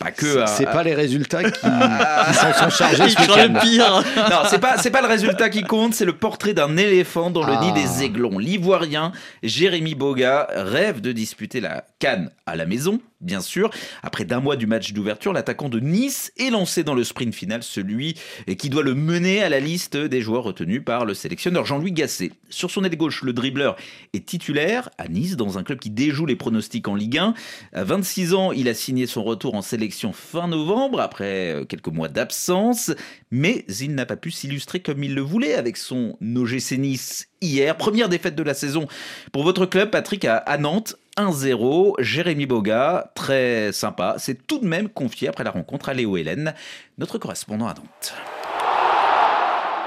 [0.00, 0.44] Pas que.
[0.46, 4.02] C'est- à- pas les résultats qui, qui s'en sont chargés craint le pire.
[4.16, 7.44] non, c'est pas c'est pas le résultat qui compte, c'est le portrait d'un éléphant dans
[7.46, 7.60] le Ah.
[7.60, 8.38] nid des aiglons.
[8.38, 13.70] L'ivoirien Jérémy Boga rêve de disputer la Cannes à la maison, bien sûr.
[14.02, 17.62] Après d'un mois du match d'ouverture, l'attaquant de Nice est lancé dans le sprint final,
[17.62, 18.16] celui
[18.58, 22.32] qui doit le mener à la liste des joueurs retenus par le sélectionneur Jean-Louis Gasset.
[22.48, 23.76] Sur son aile gauche, le dribbleur
[24.12, 27.34] est titulaire à Nice dans un club qui déjoue les pronostics en Ligue 1.
[27.72, 31.88] À 26 ans, il a signé son retour en sélection fin novembre après euh, quelques
[31.88, 32.92] mois d'absence,
[33.30, 37.76] mais il n'a pas pu s'illustrer comme il le voulait avec son OGC Nice hier.
[37.76, 38.86] Première défaite de la saison
[39.32, 40.96] pour votre club, Patrick, à, à Nantes.
[41.20, 46.16] 1-0, Jérémy Boga, très sympa, s'est tout de même confié après la rencontre à Léo
[46.16, 46.54] Hélène,
[46.96, 48.14] notre correspondant à Nantes.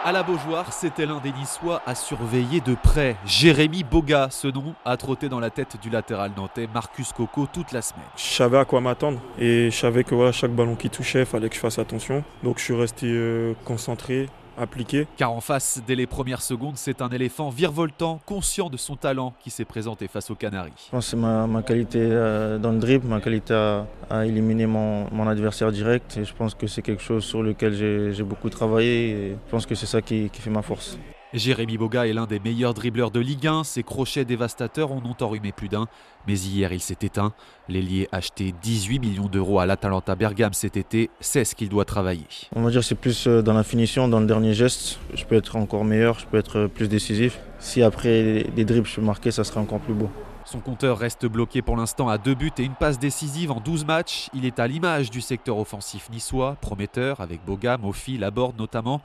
[0.05, 3.15] À la Beaujoire, c'était l'un des Niçois à surveiller de près.
[3.25, 7.71] Jérémy Boga, ce nom a trotté dans la tête du latéral nantais Marcus Coco toute
[7.71, 8.03] la semaine.
[8.15, 11.25] Je savais à quoi m'attendre et je savais que voilà, chaque ballon qui touchait, il
[11.25, 12.23] fallait que je fasse attention.
[12.43, 15.07] Donc je suis resté euh, concentré, appliqué.
[15.17, 19.33] Car en face, dès les premières secondes, c'est un éléphant virevoltant, conscient de son talent,
[19.41, 20.71] qui s'est présenté face aux Canaries.
[20.85, 24.25] Je pense que c'est ma, ma qualité euh, dans le dribble, ma qualité à, à
[24.25, 26.17] éliminer mon, mon adversaire direct.
[26.17, 29.51] Et je pense que c'est quelque chose sur lequel j'ai j'ai beaucoup travaillé et je
[29.51, 30.97] pense que c'est ça qui, qui fait ma force.
[31.33, 33.63] Jérémy Boga est l'un des meilleurs dribbleurs de Ligue 1.
[33.63, 35.87] Ses crochets dévastateurs en ont enrhumé plus d'un.
[36.27, 37.33] Mais hier, il s'est éteint.
[37.67, 42.27] L'ailier acheté 18 millions d'euros à l'Atalanta Bergame cet été sait ce qu'il doit travailler.
[42.55, 44.99] On va dire que c'est plus euh, dans la finition, dans le dernier geste.
[45.15, 47.39] Je peux être encore meilleur, je peux être euh, plus décisif.
[47.57, 50.11] Si après des dribbles je peux marquer, ça serait encore plus beau.
[50.45, 53.85] Son compteur reste bloqué pour l'instant à deux buts et une passe décisive en 12
[53.85, 54.29] matchs.
[54.35, 59.01] Il est à l'image du secteur offensif niçois, prometteur avec Boga, Mofi, Laborde notamment,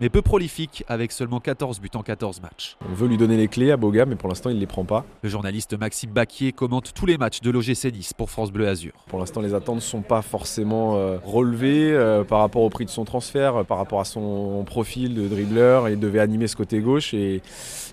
[0.00, 2.76] mais peu prolifique avec seulement 14 buts en 14 matchs.
[2.88, 4.84] On veut lui donner les clés à Boga, mais pour l'instant, il ne les prend
[4.84, 5.04] pas.
[5.22, 8.92] Le journaliste Maxime Baquier commente tous les matchs de l'OGC Nice pour France Bleu Azur.
[9.08, 12.84] Pour l'instant, les attentes ne sont pas forcément euh, relevées euh, par rapport au prix
[12.84, 15.88] de son transfert, euh, par rapport à son profil de dribbleur.
[15.88, 17.42] Il devait animer ce côté gauche et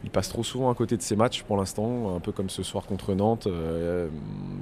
[0.03, 2.61] il passe trop souvent à côté de ses matchs pour l'instant, un peu comme ce
[2.61, 3.47] soir contre Nantes.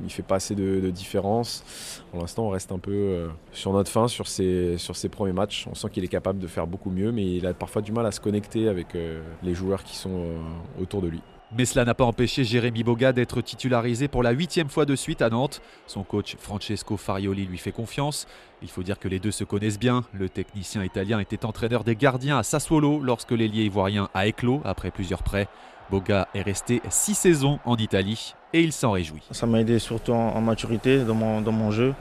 [0.06, 1.64] Il fait pas assez de, de différence.
[2.12, 5.68] Pour l'instant, on reste un peu sur notre fin sur ses, sur ses premiers matchs.
[5.70, 8.06] On sent qu'il est capable de faire beaucoup mieux, mais il a parfois du mal
[8.06, 11.22] à se connecter avec euh, les joueurs qui sont euh, autour de lui.
[11.56, 15.22] Mais cela n'a pas empêché Jérémy Boga d'être titularisé pour la huitième fois de suite
[15.22, 15.62] à Nantes.
[15.86, 18.26] Son coach Francesco Farioli lui fait confiance.
[18.64, 20.04] Il faut dire que les deux se connaissent bien.
[20.14, 24.90] Le technicien italien était entraîneur des gardiens à Sassuolo lorsque l'ailier ivoirien a éclos après
[24.90, 25.48] plusieurs prêts.
[25.92, 29.22] Boga est resté six saisons en Italie et il s'en réjouit.
[29.30, 31.94] Ça m'a aidé surtout en, en maturité dans mon, dans mon jeu.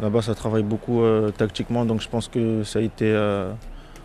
[0.00, 3.52] Là-bas, ça travaille beaucoup euh, tactiquement, donc je pense que ça a été euh,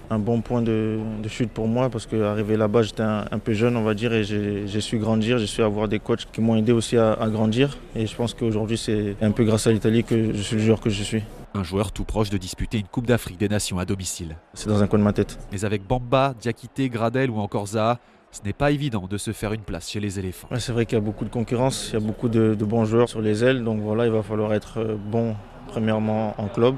[0.10, 3.54] un bon point de, de chute pour moi parce qu'arrivé là-bas, j'étais un, un peu
[3.54, 6.56] jeune, on va dire, et j'ai su grandir, j'ai su avoir des coachs qui m'ont
[6.56, 7.78] aidé aussi à, à grandir.
[7.96, 10.82] Et je pense qu'aujourd'hui, c'est un peu grâce à l'Italie que je suis le joueur
[10.82, 11.24] que je suis.
[11.54, 14.36] Un joueur tout proche de disputer une Coupe d'Afrique des Nations à domicile.
[14.54, 15.40] C'est dans un coin de ma tête.
[15.52, 18.00] Mais avec Bamba, Diakité, Gradel ou encore Zaha,
[18.32, 20.48] ce n'est pas évident de se faire une place chez les éléphants.
[20.52, 22.66] Ouais, c'est vrai qu'il y a beaucoup de concurrence, il y a beaucoup de, de
[22.66, 25.36] bons joueurs sur les ailes, donc voilà, il va falloir être euh, bon
[25.68, 26.76] premièrement en club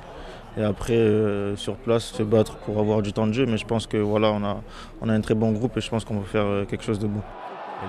[0.57, 3.45] et après euh, sur place se battre pour avoir du temps de jeu.
[3.45, 4.61] Mais je pense que voilà, on a,
[5.01, 6.99] on a un très bon groupe et je pense qu'on va faire euh, quelque chose
[6.99, 7.21] de beau.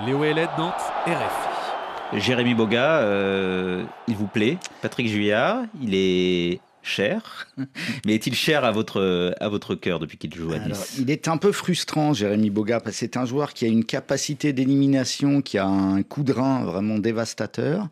[0.07, 0.75] Léo Hélène, Nantes,
[1.07, 2.21] RFI.
[2.21, 7.49] Jérémy Boga, euh, il vous plaît Patrick Juillard, il est cher,
[8.07, 11.11] mais est-il cher à votre, à votre cœur depuis qu'il joue à Alors, Nice il
[11.11, 14.53] est un peu frustrant, Jérémy Boga, parce que c'est un joueur qui a une capacité
[14.53, 17.89] d'élimination, qui a un coup de rein vraiment dévastateur.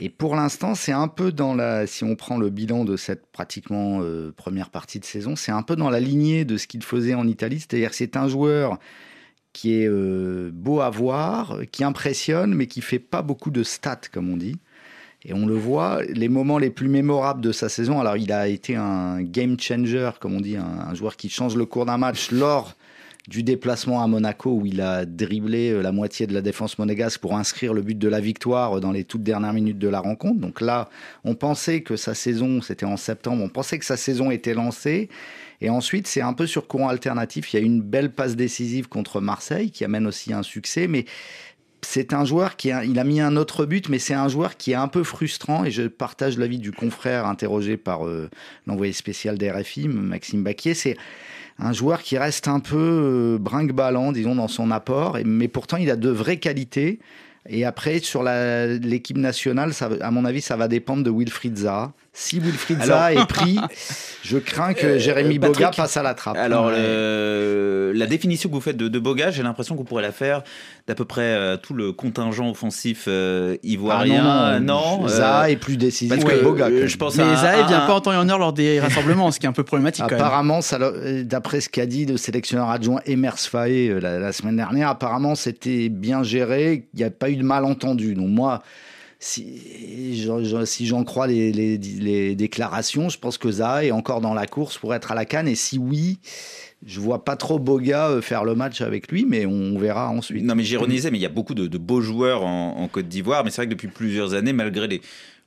[0.00, 1.86] Et pour l'instant, c'est un peu dans la.
[1.88, 5.62] Si on prend le bilan de cette pratiquement euh, première partie de saison, c'est un
[5.62, 7.58] peu dans la lignée de ce qu'il faisait en Italie.
[7.58, 8.78] C'est-à-dire c'est un joueur
[9.52, 14.02] qui est euh, beau à voir, qui impressionne, mais qui fait pas beaucoup de stats,
[14.12, 14.56] comme on dit.
[15.24, 17.98] Et on le voit, les moments les plus mémorables de sa saison.
[18.00, 21.66] Alors, il a été un game changer, comme on dit, un joueur qui change le
[21.66, 22.76] cours d'un match lors
[23.28, 27.20] du déplacement à Monaco où il a dribblé euh, la moitié de la défense monégasque
[27.20, 30.40] pour inscrire le but de la victoire dans les toutes dernières minutes de la rencontre.
[30.40, 30.88] Donc là,
[31.24, 35.10] on pensait que sa saison, c'était en septembre, on pensait que sa saison était lancée.
[35.60, 37.52] Et ensuite, c'est un peu sur courant alternatif.
[37.52, 41.04] Il y a une belle passe décisive contre Marseille qui amène aussi un succès, mais
[41.82, 44.56] c'est un joueur qui a, il a mis un autre but, mais c'est un joueur
[44.56, 48.30] qui est un peu frustrant et je partage l'avis du confrère interrogé par euh,
[48.66, 50.74] l'envoyé spécial d'RFI, Maxime Baquier.
[50.74, 50.96] C'est
[51.58, 55.90] un joueur qui reste un peu euh, brinque-ballant, disons, dans son apport, mais pourtant il
[55.90, 57.00] a de vraies qualités.
[57.48, 61.92] Et après, sur l'équipe nationale, à mon avis, ça va dépendre de Wilfried Zaha.
[62.20, 63.60] Si Wilfried Zaha est pris,
[64.24, 66.36] je crains que Euh, Jérémy Patrick, Boga passe à la trappe.
[66.36, 66.72] Alors, Ouais.
[66.76, 70.10] le- la définition que vous faites de, de Boga, j'ai l'impression que vous pourrez la
[70.10, 70.42] faire
[70.88, 74.24] d'à peu près euh, tout le contingent offensif euh, ivoirien.
[74.26, 77.22] Ah non, non, Zaha est plus décisif parce que que Boga, euh, je pense Mais
[77.22, 79.46] à, Zaha, il vient pas en temps et en heure lors des rassemblements, ce qui
[79.46, 80.04] est un peu problématique.
[80.10, 84.56] Apparemment, euh, d'après ce qu'a dit le sélectionneur adjoint Emers Faé euh, la, la semaine
[84.56, 88.14] dernière, apparemment c'était bien géré, il n'y a pas eu de malentendu.
[88.14, 88.62] Donc moi,
[89.18, 90.24] si
[90.86, 95.12] j'en crois les, déclarations, je pense que Zaha est encore dans la course pour être
[95.12, 95.48] à la canne.
[95.48, 96.18] Et si oui,
[96.86, 100.44] je vois pas trop Boga euh, faire le match avec lui, mais on verra ensuite.
[100.44, 103.08] Non, mais j'ironisais, mais il y a beaucoup de, de beaux joueurs en, en Côte
[103.08, 103.44] d'Ivoire.
[103.44, 105.00] Mais c'est vrai que depuis plusieurs années, malgré les,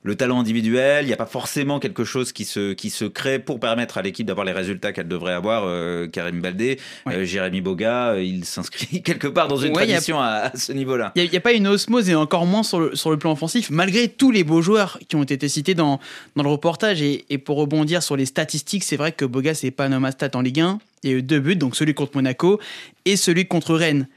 [0.04, 3.38] le talent individuel, il n'y a pas forcément quelque chose qui se, qui se crée
[3.38, 5.62] pour permettre à l'équipe d'avoir les résultats qu'elle devrait avoir.
[5.64, 9.86] Euh, Karim Baldé, euh, Jérémy Boga, euh, il s'inscrit quelque part dans une Ouais, a-
[9.86, 11.12] tradition à, à ce niveau-là.
[11.14, 13.70] Il n'y a, pas une osmose et encore moins sur le, sur le plan offensif,
[13.70, 16.00] malgré tous les beaux joueurs qui ont été cités dans,
[16.34, 17.00] dans le reportage.
[17.00, 20.04] Et, et pour rebondir sur les statistiques, c'est vrai que Boga, c'est pas un homme
[20.04, 20.78] à stats en Ligue 1.
[21.04, 22.58] Il y a eu deux buts, donc celui contre Monaco
[23.04, 24.08] et celui contre Rennes.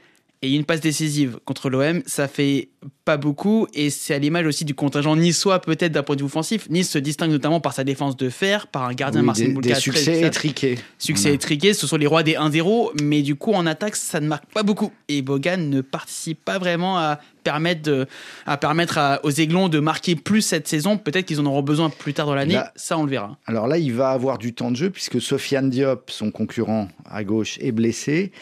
[0.42, 2.68] Et une passe décisive contre l'OM, ça fait
[3.06, 3.66] pas beaucoup.
[3.72, 6.68] Et c'est à l'image aussi du contingent niçois, peut-être d'un point de vue offensif.
[6.68, 9.52] Nice se distingue notamment par sa défense de fer, par un gardien Oui, Marcel des,
[9.54, 10.78] Boulka des très succès étriqués.
[10.98, 11.34] Succès Voilà.
[11.36, 14.44] étriqué, ce sont les rois des 1-0, mais du coup en attaque ça ne marque
[14.52, 14.92] pas beaucoup.
[15.08, 18.06] Et Bogan ne participe pas vraiment à permettre, de-
[18.44, 20.98] à permettre à- aux Aiglons de marquer plus cette saison.
[20.98, 23.38] Peut-être qu'ils en auront besoin plus tard dans l'année, ça on le verra.
[23.46, 27.24] Alors là, il va avoir du temps de jeu puisque Sofiane Diop, son concurrent à
[27.24, 28.32] gauche, est blessé.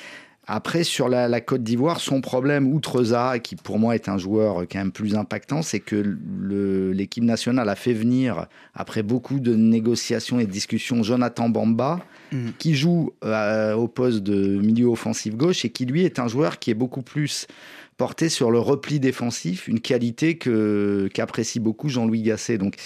[0.46, 4.18] Après, sur la, la Côte d'Ivoire, son problème, outre Zaha, qui pour moi est un
[4.18, 6.18] joueur quand même plus impactant, c'est que
[6.92, 12.00] l'équipe nationale a fait venir, après beaucoup de négociations et de discussions, Jonathan Bamba,
[12.32, 12.52] Mhm.
[12.58, 16.58] qui joue euh, au poste de milieu offensif gauche et qui lui est un joueur
[16.58, 17.46] qui est beaucoup plus
[17.96, 22.58] porté sur le repli défensif, une qualité que qu'apprécie beaucoup Jean-Louis Gasset.
[22.58, 22.76] Donc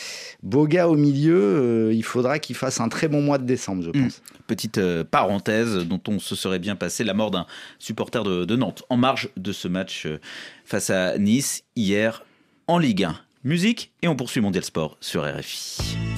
[0.42, 3.90] Boga au milieu, euh, il faudra qu'il fasse un très bon mois de décembre, je
[3.90, 4.22] pense.
[4.46, 7.46] Petite euh, parenthèse dont on se serait bien passé la mort d'un
[7.78, 10.18] supporter de, de Nantes en marge de ce match euh,
[10.64, 12.24] face à Nice hier
[12.66, 13.16] en Ligue 1.
[13.44, 16.17] Musique et on poursuit Mondial Sport sur RFI.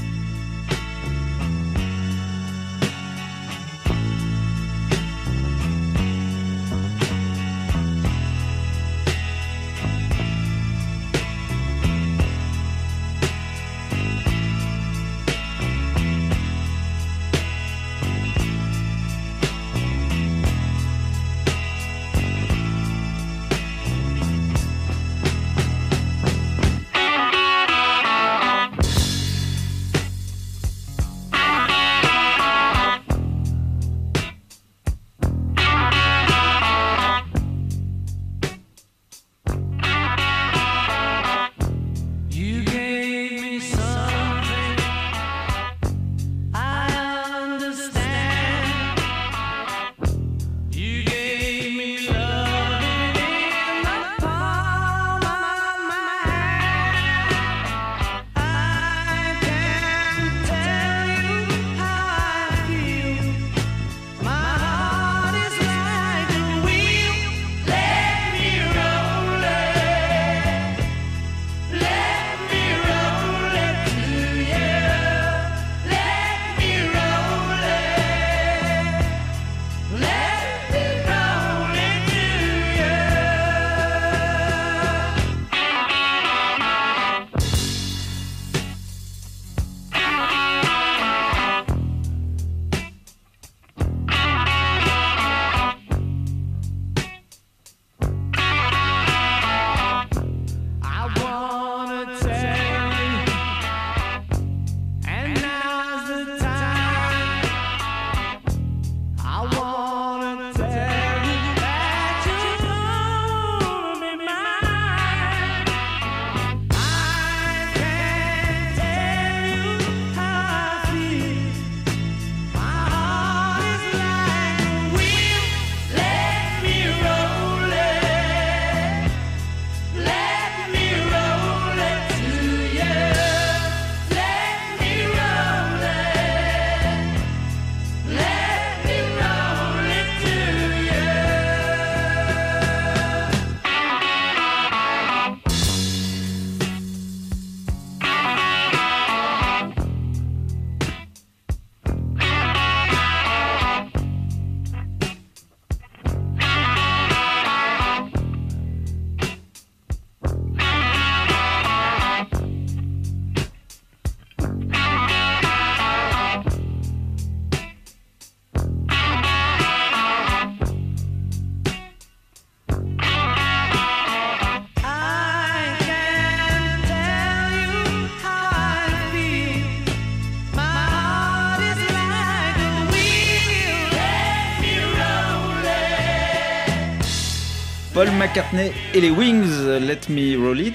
[188.20, 190.74] McCartney et les Wings, Let Me Roll It,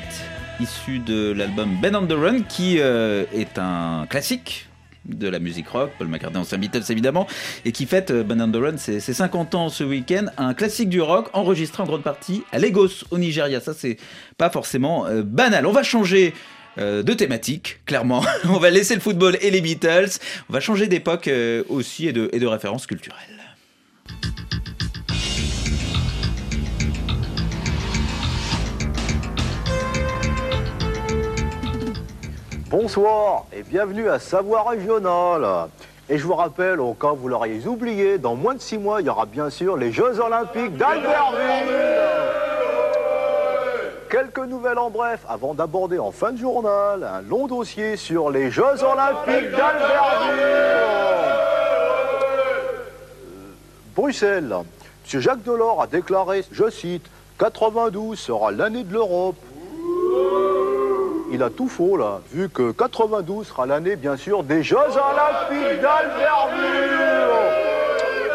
[0.59, 4.67] issu de l'album Ben on the Run, qui euh, est un classique
[5.05, 7.27] de la musique rock, Paul McCartney ancien Beatles évidemment,
[7.63, 10.55] et qui fête euh, Ben on the Run ses, ses 50 ans ce week-end, un
[10.55, 13.59] classique du rock enregistré en grande partie à Lagos au Nigeria.
[13.59, 13.97] Ça c'est
[14.39, 15.67] pas forcément euh, banal.
[15.67, 16.33] On va changer
[16.79, 18.25] euh, de thématique, clairement.
[18.49, 20.17] On va laisser le football et les Beatles.
[20.49, 21.29] On va changer d'époque
[21.69, 23.35] aussi et de, et de références culturelles.
[32.77, 35.69] Bonsoir et bienvenue à Savoir Régional.
[36.09, 38.99] Et je vous rappelle, au cas où vous l'auriez oublié, dans moins de six mois,
[38.99, 41.71] il y aura bien sûr les Jeux Olympiques d'Albertville.
[44.11, 48.51] Quelques nouvelles en bref, avant d'aborder en fin de journal un long dossier sur les
[48.51, 50.43] Jeux Olympiques d'Albertville.
[53.95, 54.53] Bruxelles.
[55.13, 55.21] M.
[55.21, 57.05] Jacques Delors a déclaré, je cite,
[57.39, 59.37] 92 sera l'année de l'Europe.
[61.31, 65.81] Il a tout faux là, vu que 92 sera l'année bien sûr des Jeux Olympiques
[65.81, 66.91] d'Albertville.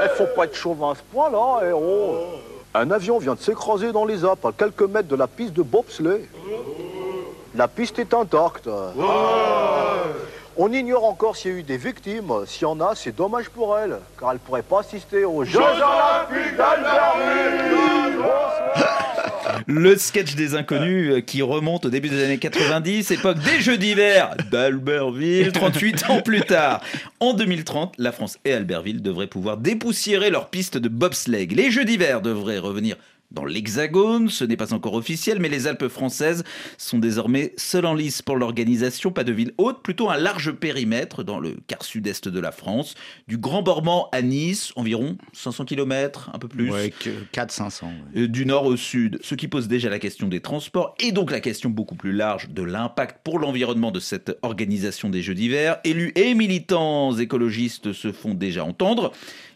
[0.02, 2.18] Il faut pas être chauvin à ce point-là, héros.
[2.74, 5.62] Un avion vient de s'écraser dans les Alpes à quelques mètres de la piste de
[5.62, 6.28] bobsleigh.
[7.54, 8.68] La piste est intacte.
[10.56, 12.32] On ignore encore s'il y a eu des victimes.
[12.46, 15.44] S'il y en a, c'est dommage pour elles, car elles ne pourraient pas assister aux
[15.44, 18.24] Jeux Olympiques d'Albertville.
[19.72, 23.78] Le sketch des inconnus euh, qui remonte au début des années 90, époque des Jeux
[23.78, 26.82] d'hiver d'Albertville, 38 ans plus tard.
[27.20, 31.46] En 2030, la France et Albertville devraient pouvoir dépoussiérer leur piste de bobsleigh.
[31.54, 32.96] Les Jeux d'hiver devraient revenir
[33.30, 36.42] dans l'Hexagone, ce n'est pas encore officiel, mais les Alpes françaises
[36.78, 39.12] sont désormais seules en lice pour l'organisation.
[39.12, 42.94] Pas de ville haute, plutôt un large périmètre dans le quart sud-est de la France,
[43.28, 46.70] du Grand Bormand à Nice, environ 500 km, un peu plus.
[46.70, 46.92] Ouais,
[47.32, 47.84] 400-500.
[48.16, 51.30] Euh, du nord au sud, ce qui pose déjà la question des transports et donc
[51.30, 55.78] la question beaucoup plus large de l'impact pour l'environnement de cette organisation des Jeux d'hiver.
[55.84, 59.12] Élus et militants écologistes se font déjà entendre.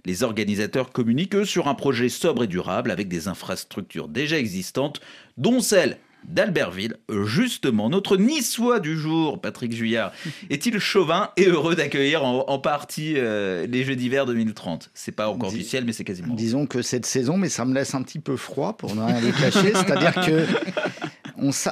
[0.07, 5.00] Les organisateurs communiquent eux, sur un projet sobre et durable avec des infrastructures déjà existantes,
[5.38, 6.96] dont celle d'Albertville.
[7.26, 10.11] Justement, notre niçois du jour, Patrick Juillard,
[10.50, 15.28] est-il chauvin et heureux d'accueillir en, en partie euh, les Jeux d'hiver 2030 C'est pas
[15.28, 16.34] encore Dis- officiel, mais c'est quasiment.
[16.34, 19.20] Disons que cette saison, mais ça me laisse un petit peu froid pour ne rien
[19.20, 19.72] les cacher.
[19.74, 20.46] C'est-à-dire que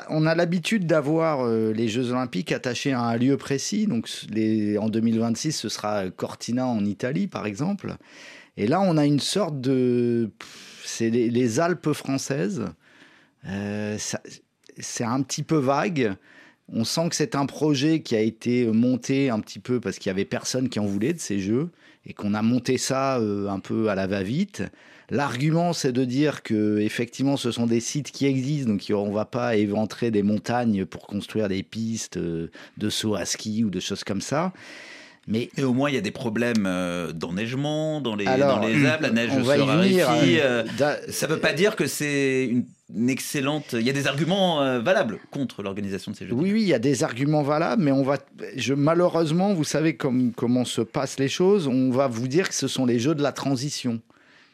[0.09, 3.87] on, a l'habitude d'avoir euh, les Jeux Olympiques attachés à un lieu précis.
[3.87, 4.09] Donc
[4.79, 7.97] en 2026, ce sera Cortina en Italie, par exemple.
[8.57, 10.31] Et là, on a une sorte de.
[10.85, 12.65] C'est les, Alpes françaises.
[13.47, 13.97] Euh,
[14.79, 16.15] c'est un petit peu vague.
[16.69, 20.09] On sent que c'est un projet qui a été monté un petit peu parce qu'il
[20.09, 21.71] y avait personne qui en voulait de ces jeux
[22.07, 24.63] et qu'on a monté ça euh, un peu à la va-vite.
[25.11, 29.25] L'argument, c'est de dire que effectivement, ce sont des sites qui existent, donc on va
[29.25, 33.81] pas éventrer des montagnes pour construire des pistes euh, de saut à ski ou de
[33.81, 34.53] choses comme ça.
[35.29, 38.67] Mais Et au moins, il y a des problèmes euh, d'enneigement dans les, Alors, dans
[38.67, 40.39] les Alpes, la neige se raréfie.
[41.13, 42.65] ça ne veut pas dire que c'est une
[43.09, 43.73] excellente.
[43.73, 46.35] Il y a des arguments euh, valables contre l'organisation de ces Jeux.
[46.35, 48.19] Oui, oui, il y a des arguments valables, mais on va,
[48.57, 51.67] je, malheureusement, vous savez comme, comment se passent les choses.
[51.69, 54.01] On va vous dire que ce sont les jeux de la transition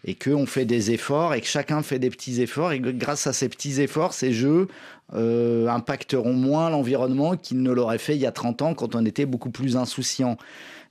[0.05, 3.27] et qu'on fait des efforts et que chacun fait des petits efforts et que grâce
[3.27, 4.69] à ces petits efforts, ces jeux
[5.15, 9.05] euh, impacteront moins l'environnement qu'ils ne l'auraient fait il y a 30 ans quand on
[9.05, 10.37] était beaucoup plus insouciant.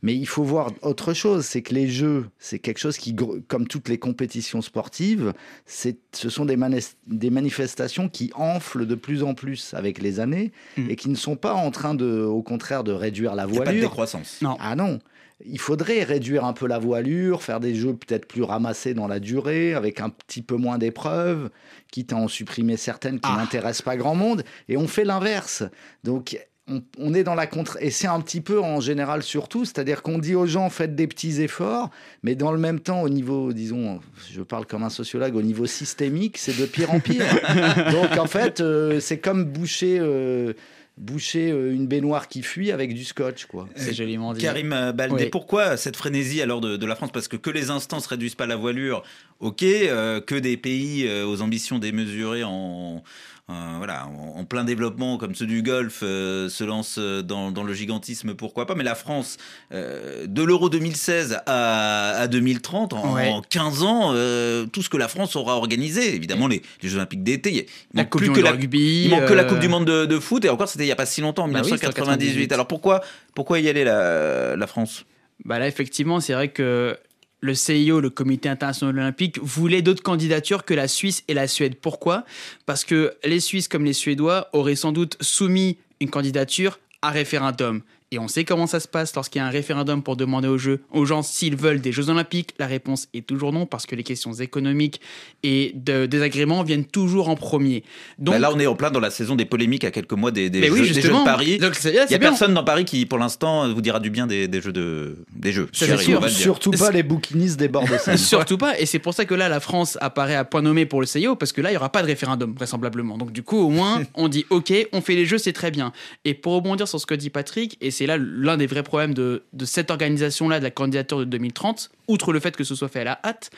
[0.03, 3.15] Mais il faut voir autre chose, c'est que les jeux, c'est quelque chose qui,
[3.47, 5.33] comme toutes les compétitions sportives,
[5.65, 10.19] c'est, ce sont des, manes- des manifestations qui enflent de plus en plus avec les
[10.19, 13.51] années et qui ne sont pas en train de, au contraire, de réduire la Il
[13.51, 13.65] n'y a voilure.
[13.65, 14.37] pas de décroissance.
[14.41, 14.55] Non.
[14.59, 14.99] Ah non.
[15.45, 19.19] Il faudrait réduire un peu la voilure, faire des jeux peut-être plus ramassés dans la
[19.19, 21.51] durée, avec un petit peu moins d'épreuves,
[21.91, 24.43] quitte à en supprimer certaines qui n'intéressent pas grand monde.
[24.67, 25.63] Et on fait l'inverse.
[26.03, 26.39] Donc
[26.69, 27.77] on, on est dans la contre.
[27.81, 31.07] Et c'est un petit peu en général surtout, c'est-à-dire qu'on dit aux gens faites des
[31.07, 31.89] petits efforts,
[32.23, 33.99] mais dans le même temps, au niveau, disons,
[34.31, 37.23] je parle comme un sociologue, au niveau systémique, c'est de pire en pire.
[37.91, 39.97] Donc en fait, euh, c'est comme boucher.
[39.99, 40.53] euh,
[40.99, 43.69] boucher euh, une baignoire qui fuit avec du scotch quoi.
[43.75, 44.41] C'est joliment dit.
[44.41, 45.29] Karim Baldé, Oui.
[45.29, 47.11] pourquoi cette frénésie alors de, de la France?
[47.13, 49.03] Parce que que les instances réduisent pas la voilure,
[49.39, 53.03] ok, euh, que des pays euh, aux ambitions démesurées en,
[53.49, 57.63] voilà, en, en plein développement comme ceux du Golfe euh, se lancent euh, dans, dans
[57.63, 59.37] le gigantisme, pourquoi pas Mais la France,
[59.71, 63.29] euh, de l'Euro 2016 à, à 2030, en, Ouais.
[63.29, 66.97] en 15 ans, euh, tout ce que la France aura organisé, évidemment les, les Jeux
[66.97, 69.69] Olympiques d'été, il manque plus que la rugby, il manque que la euh, Coupe du
[69.69, 71.61] Monde de, de foot, et encore c'était il y a pas si longtemps, en Bah
[71.61, 72.17] 1998.
[72.25, 72.51] 1998.
[72.51, 73.01] Alors pourquoi,
[73.33, 75.05] pourquoi y aller la, la France?
[75.45, 76.97] Bah là, effectivement, c'est vrai que
[77.39, 81.75] le CIO, le Comité international olympique, voulait d'autres candidatures que la Suisse et la Suède.
[81.75, 82.25] Pourquoi?
[82.65, 87.81] Parce que les Suisses comme les Suédois auraient sans doute soumis une candidature à référendum.
[88.11, 90.57] Et on sait comment ça se passe lorsqu'il y a un référendum pour demander aux,
[90.57, 92.51] jeux, aux gens s'ils veulent des Jeux Olympiques.
[92.57, 95.01] La réponse est toujours non parce que les questions économiques
[95.43, 97.83] et de désagréments viennent toujours en premier.
[98.17, 100.31] Donc, Bah là, on est en plein dans la saison des polémiques à quelques mois
[100.31, 101.19] des, jeux, oui, des Jeux justement.
[101.21, 101.57] de Paris.
[101.57, 102.19] Donc, Il n'y a bien.
[102.19, 105.51] personne dans Paris qui, pour l'instant, vous dira du bien des, des jeux de des
[105.51, 105.67] jeux.
[105.73, 106.29] Sûr.
[106.29, 108.17] Surtout pas les bouquinistes des bords de Seine.
[108.37, 108.79] Surtout pas.
[108.79, 111.35] Et c'est pour ça que là, la France apparaît à point nommé pour le CIO,
[111.35, 113.17] parce que là, il n'y aura pas de référendum, vraisemblablement.
[113.17, 115.91] Donc, du coup, au moins, on dit OK, on fait les jeux, c'est très bien.
[116.23, 119.13] Et pour rebondir sur ce que dit Patrick, et c'est là l'un des vrais problèmes
[119.13, 122.89] de, de cette organisation-là, de la candidature de 2030, outre le fait que ce soit
[122.89, 123.49] fait à la hâte,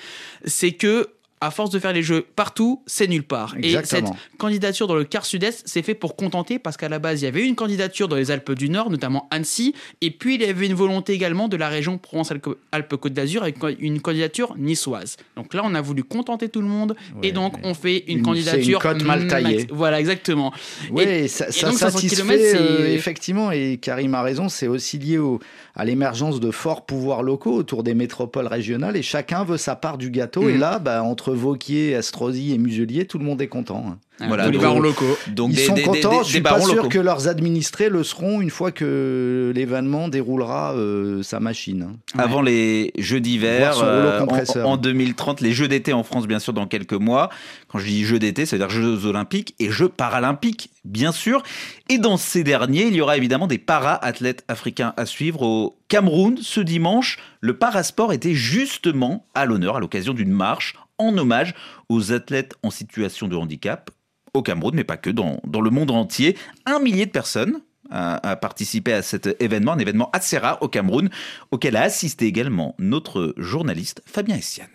[0.46, 1.10] c'est que.
[1.42, 3.56] À force de faire les jeux partout, c'est nulle part.
[3.58, 4.10] Exactement.
[4.10, 7.22] Et cette candidature dans le quart sud-est, c'est fait pour contenter parce qu'à la base,
[7.22, 10.42] il y avait une candidature dans les Alpes du Nord, notamment Annecy, et puis il
[10.42, 15.16] y avait une volonté également de la région Provence-Alpes-Côte d'Azur avec une candidature niçoise.
[15.36, 18.24] Donc là, on a voulu contenter tout le monde et donc on fait une, Une-
[18.24, 18.80] candidature.
[18.86, 19.68] une cote mal taillée.
[19.72, 20.52] Voilà, exactement.
[20.92, 24.68] Oui, Et- ça, et ça donc, 500 satisfait euh, effectivement, et Karim a raison, c'est
[24.68, 25.40] aussi lié au-
[25.76, 29.98] à l'émergence de forts pouvoirs locaux autour des métropoles régionales, et chacun veut sa part
[29.98, 30.50] du gâteau, Mhm.
[30.50, 33.86] et là, bah, entre Vauquier, Estrosi et Muselier, tout le monde est content.
[33.90, 33.98] hein.
[34.28, 35.18] Voilà, tous les barons locaux.
[35.30, 36.90] Donc Ils des, sont des- contents, des- je suis pas sûr locaux.
[36.90, 41.88] que leurs administrés le seront une fois que l'événement déroulera euh, sa machine.
[41.90, 42.20] hein.
[42.22, 44.26] Avant les Jeux d'hiver, euh,
[44.66, 47.30] en 2030, les Jeux d'été en France, bien sûr, dans quelques mois.
[47.70, 51.42] Quand je dis Jeux d'été, c'est-à-dire Jeux olympiques et Jeux paralympiques, bien sûr.
[51.88, 56.38] Et dans ces derniers, il y aura évidemment des para-athlètes africains à suivre au Cameroun.
[56.42, 61.56] Ce dimanche, le parasport était justement à l'honneur à l'occasion d'une marche en hommage
[61.90, 63.90] aux athlètes en situation de handicap
[64.34, 66.38] au Cameroun, mais pas que, dans, dans le monde entier.
[66.66, 70.68] Un millier de personnes a, a participé à cet événement, un événement assez rare au
[70.68, 71.10] Cameroun,
[71.50, 74.66] auquel a assisté également notre journaliste Fabien Essian.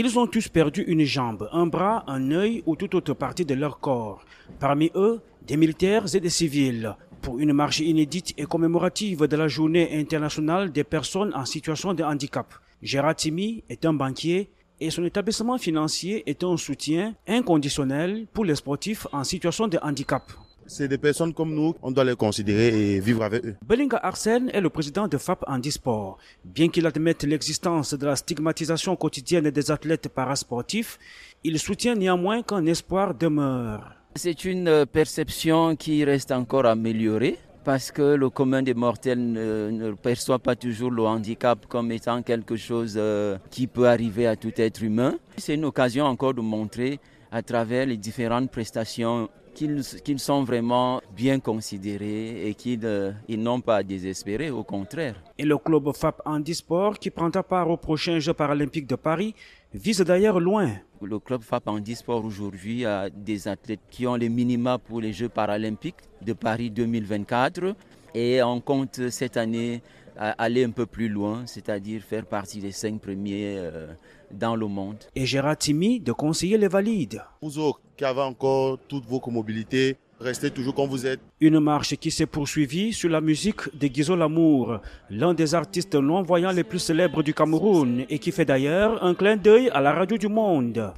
[0.00, 3.54] Ils ont tous perdu une jambe, un bras, un œil ou toute autre partie de
[3.54, 4.24] leur corps.
[4.60, 6.94] Parmi eux, des militaires et des civils.
[7.20, 12.04] Pour une marche inédite et commémorative de la journée internationale des personnes en situation de
[12.04, 12.54] handicap.
[12.82, 14.50] Gérard Timi est un banquier
[14.80, 20.22] et son établissement financier est un soutien inconditionnel pour les sportifs en situation de handicap.
[20.68, 23.56] C'est des personnes comme nous, on doit les considérer et vivre avec eux.
[23.66, 26.18] Belinga Arsène est le président de FAP Handisport.
[26.44, 30.98] Bien qu'il admette l'existence de la stigmatisation quotidienne des athlètes parasportifs,
[31.42, 33.94] il soutient néanmoins qu'un espoir demeure.
[34.14, 40.38] C'est une perception qui reste encore améliorée parce que le commun des mortels ne, perçoit
[40.38, 44.82] pas toujours le handicap comme étant quelque chose euh, qui peut arriver à tout être
[44.82, 45.16] humain.
[45.36, 46.98] C'est une occasion encore de montrer
[47.30, 53.76] à travers les différentes prestations qu'ils sont vraiment bien considérés et qu'ils euh, n'ont pas
[53.76, 55.16] à désespérer, au contraire.
[55.36, 59.34] Et le club FAP Handisport, qui prendra part aux prochains Jeux paralympiques de Paris,
[59.74, 60.70] vise d'ailleurs loin.
[61.02, 65.28] Le club FAP Handisport aujourd'hui a des athlètes qui ont les minima pour les Jeux
[65.28, 67.74] paralympiques de Paris 2024
[68.14, 69.82] et on compte cette année
[70.16, 73.86] à aller un peu plus loin, c'est-à-dire faire partie des cinq premiers euh,
[74.32, 74.96] dans le monde.
[75.14, 77.22] Et Gérard Timi de conseiller les valides.
[77.40, 81.20] Vous autres qui avez encore toutes vos comobilités, restez toujours comme vous êtes.
[81.40, 86.52] Une marche qui s'est poursuivie sur la musique de Guizo Lamour, l'un des artistes non-voyants
[86.52, 90.16] les plus célèbres du Cameroun et qui fait d'ailleurs un clin d'œil à la radio
[90.16, 90.92] du monde.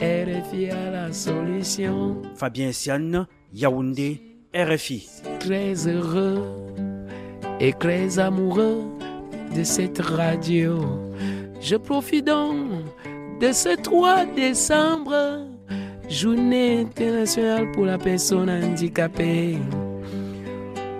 [0.00, 2.22] RFI à la solution.
[2.36, 4.20] Fabien Sian, Yaoundé,
[4.54, 5.08] RFI.
[5.40, 6.42] Très heureux
[7.60, 8.82] et très amoureux
[9.56, 10.78] de cette radio.
[11.60, 12.70] Je profite donc
[13.40, 15.47] de ce 3 décembre,
[16.08, 19.58] journée internationale pour la personne handicapée.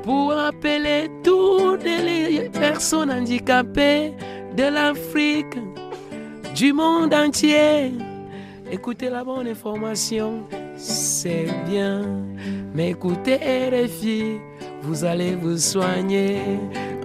[0.03, 4.13] Pour appeler toutes les personnes handicapées
[4.57, 5.57] de l'Afrique,
[6.55, 7.93] du monde entier.
[8.71, 10.45] Écoutez la bonne information,
[10.77, 12.03] c'est bien.
[12.75, 14.39] Mais écoutez RFI,
[14.83, 16.37] vous allez vous soigner.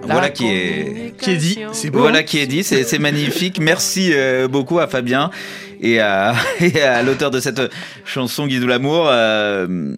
[0.06, 2.00] La Voilà qui est, Qui est dit, c'est beau.
[2.00, 3.58] Voilà qui est dit, c'est c'est magnifique.
[3.58, 5.30] Merci euh, beaucoup à Fabien
[5.84, 7.60] et à, l'auteur de cette
[8.04, 9.96] chanson Guidou l'amour, euh,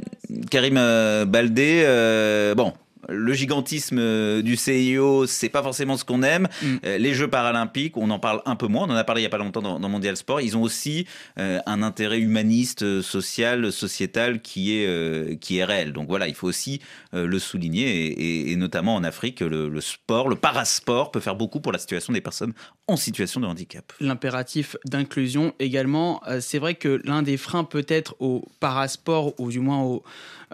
[0.50, 1.82] Karim euh, Baldé.
[1.84, 2.72] euh, bon.
[3.08, 6.48] Le gigantisme euh, du CIO, c'est pas forcément ce qu'on aime.
[6.84, 8.86] Euh, les Jeux paralympiques, on en parle un peu moins.
[8.88, 10.40] On en a parlé il y a pas longtemps dans, dans Mondial Sport.
[10.40, 11.06] Ils ont aussi
[11.38, 15.92] euh, un intérêt humaniste, social, sociétal qui est euh, qui est réel.
[15.92, 16.80] Donc voilà, il faut aussi
[17.14, 21.20] euh, le souligner et, et- et notamment en Afrique, le, le sport, le parasport peut
[21.20, 22.52] faire beaucoup pour la situation des personnes
[22.88, 23.92] en situation de handicap.
[24.00, 26.22] l'impératif d'inclusion également.
[26.40, 30.04] C'est vrai que l'un des freins peut-être au parasport, ou du moins au,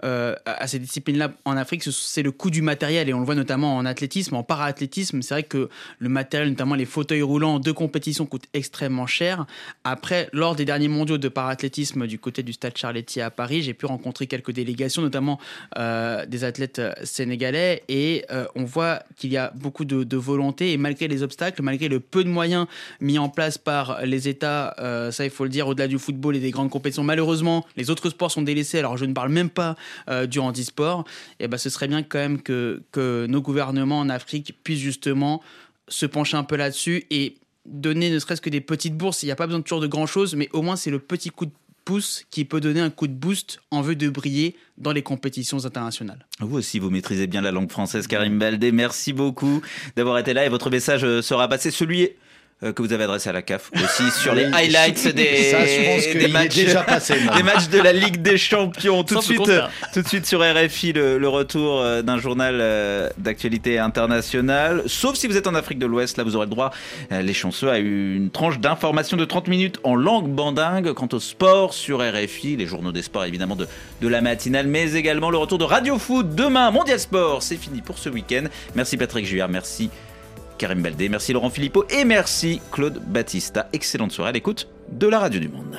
[0.03, 3.25] euh, à ces disciplines-là en Afrique, ce- c'est le coût du matériel et on le
[3.25, 5.69] voit notamment en athlétisme, en para-athlétisme, c'est vrai que
[5.99, 9.45] le matériel, notamment les fauteuils roulants de compétition coûtent extrêmement cher.
[9.83, 13.73] Après, lors des derniers mondiaux de para-athlétisme du côté du stade Charletti à Paris, j'ai
[13.73, 15.39] pu rencontrer quelques délégations, notamment
[15.77, 20.77] euh, des athlètes sénégalais et euh, on voit qu'il y a beaucoup de, volonté et
[20.77, 22.67] malgré les obstacles, malgré le peu de moyens
[23.01, 26.35] mis en place par les États, euh, ça il faut le dire, au-delà du football
[26.35, 28.79] et des grandes compétitions, malheureusement, les autres sports sont délaissés.
[28.79, 29.75] Alors je ne parle même pas
[30.09, 31.05] euh, du handisport.
[31.39, 35.41] Et ben, ce serait bien quand même que, que nos gouvernements en Afrique puissent justement
[35.87, 39.23] se pencher un peu là-dessus et donner ne serait-ce que des petites bourses.
[39.23, 41.45] Il n'y a pas besoin toujours de grand-chose, mais au moins c'est le petit coup
[41.45, 41.51] de
[41.85, 45.65] pouce qui peut donner un coup de boost en vue de briller dans les compétitions
[45.65, 46.25] internationales.
[46.39, 48.71] Vous aussi, vous maîtrisez bien la langue française, Karim Baldé.
[48.71, 49.61] Merci beaucoup
[49.95, 51.71] d'avoir été là et votre message sera passé.
[51.71, 52.07] Celui euh,
[52.71, 56.03] que vous avez adressé à la CAF aussi sur les highlights des, Ça, je pense
[56.03, 59.03] des qu'il est matchs, déjà passé, des matchs de la Ligue des Champions.
[59.03, 59.69] Tout de suite, hein.
[59.93, 64.83] tout de suite sur RFI, le, le retour euh, d'un journal euh, d'actualité internationale.
[64.85, 66.71] Sauf si vous êtes en Afrique de l'Ouest, là vous aurez le droit,
[67.11, 71.19] euh, les chanceux, à une tranche d'information de 30 minutes en langue bandingue quant au
[71.19, 73.67] sport sur RFI, les journaux des sports évidemment de,
[74.01, 77.43] de la matinale, mais également le retour de Radio Foot demain, Mondial Sport.
[77.43, 78.43] C'est fini pour ce week-end.
[78.75, 79.89] Merci Patrick Juillard, merci
[80.63, 83.67] Karim Baldé, merci Laurent Philippot et merci Claude Battista.
[83.73, 85.77] Excellente soirée à l'écoute de la Radio du Monde.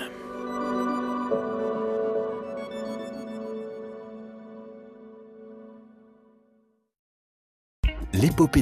[8.13, 8.61] L'épopée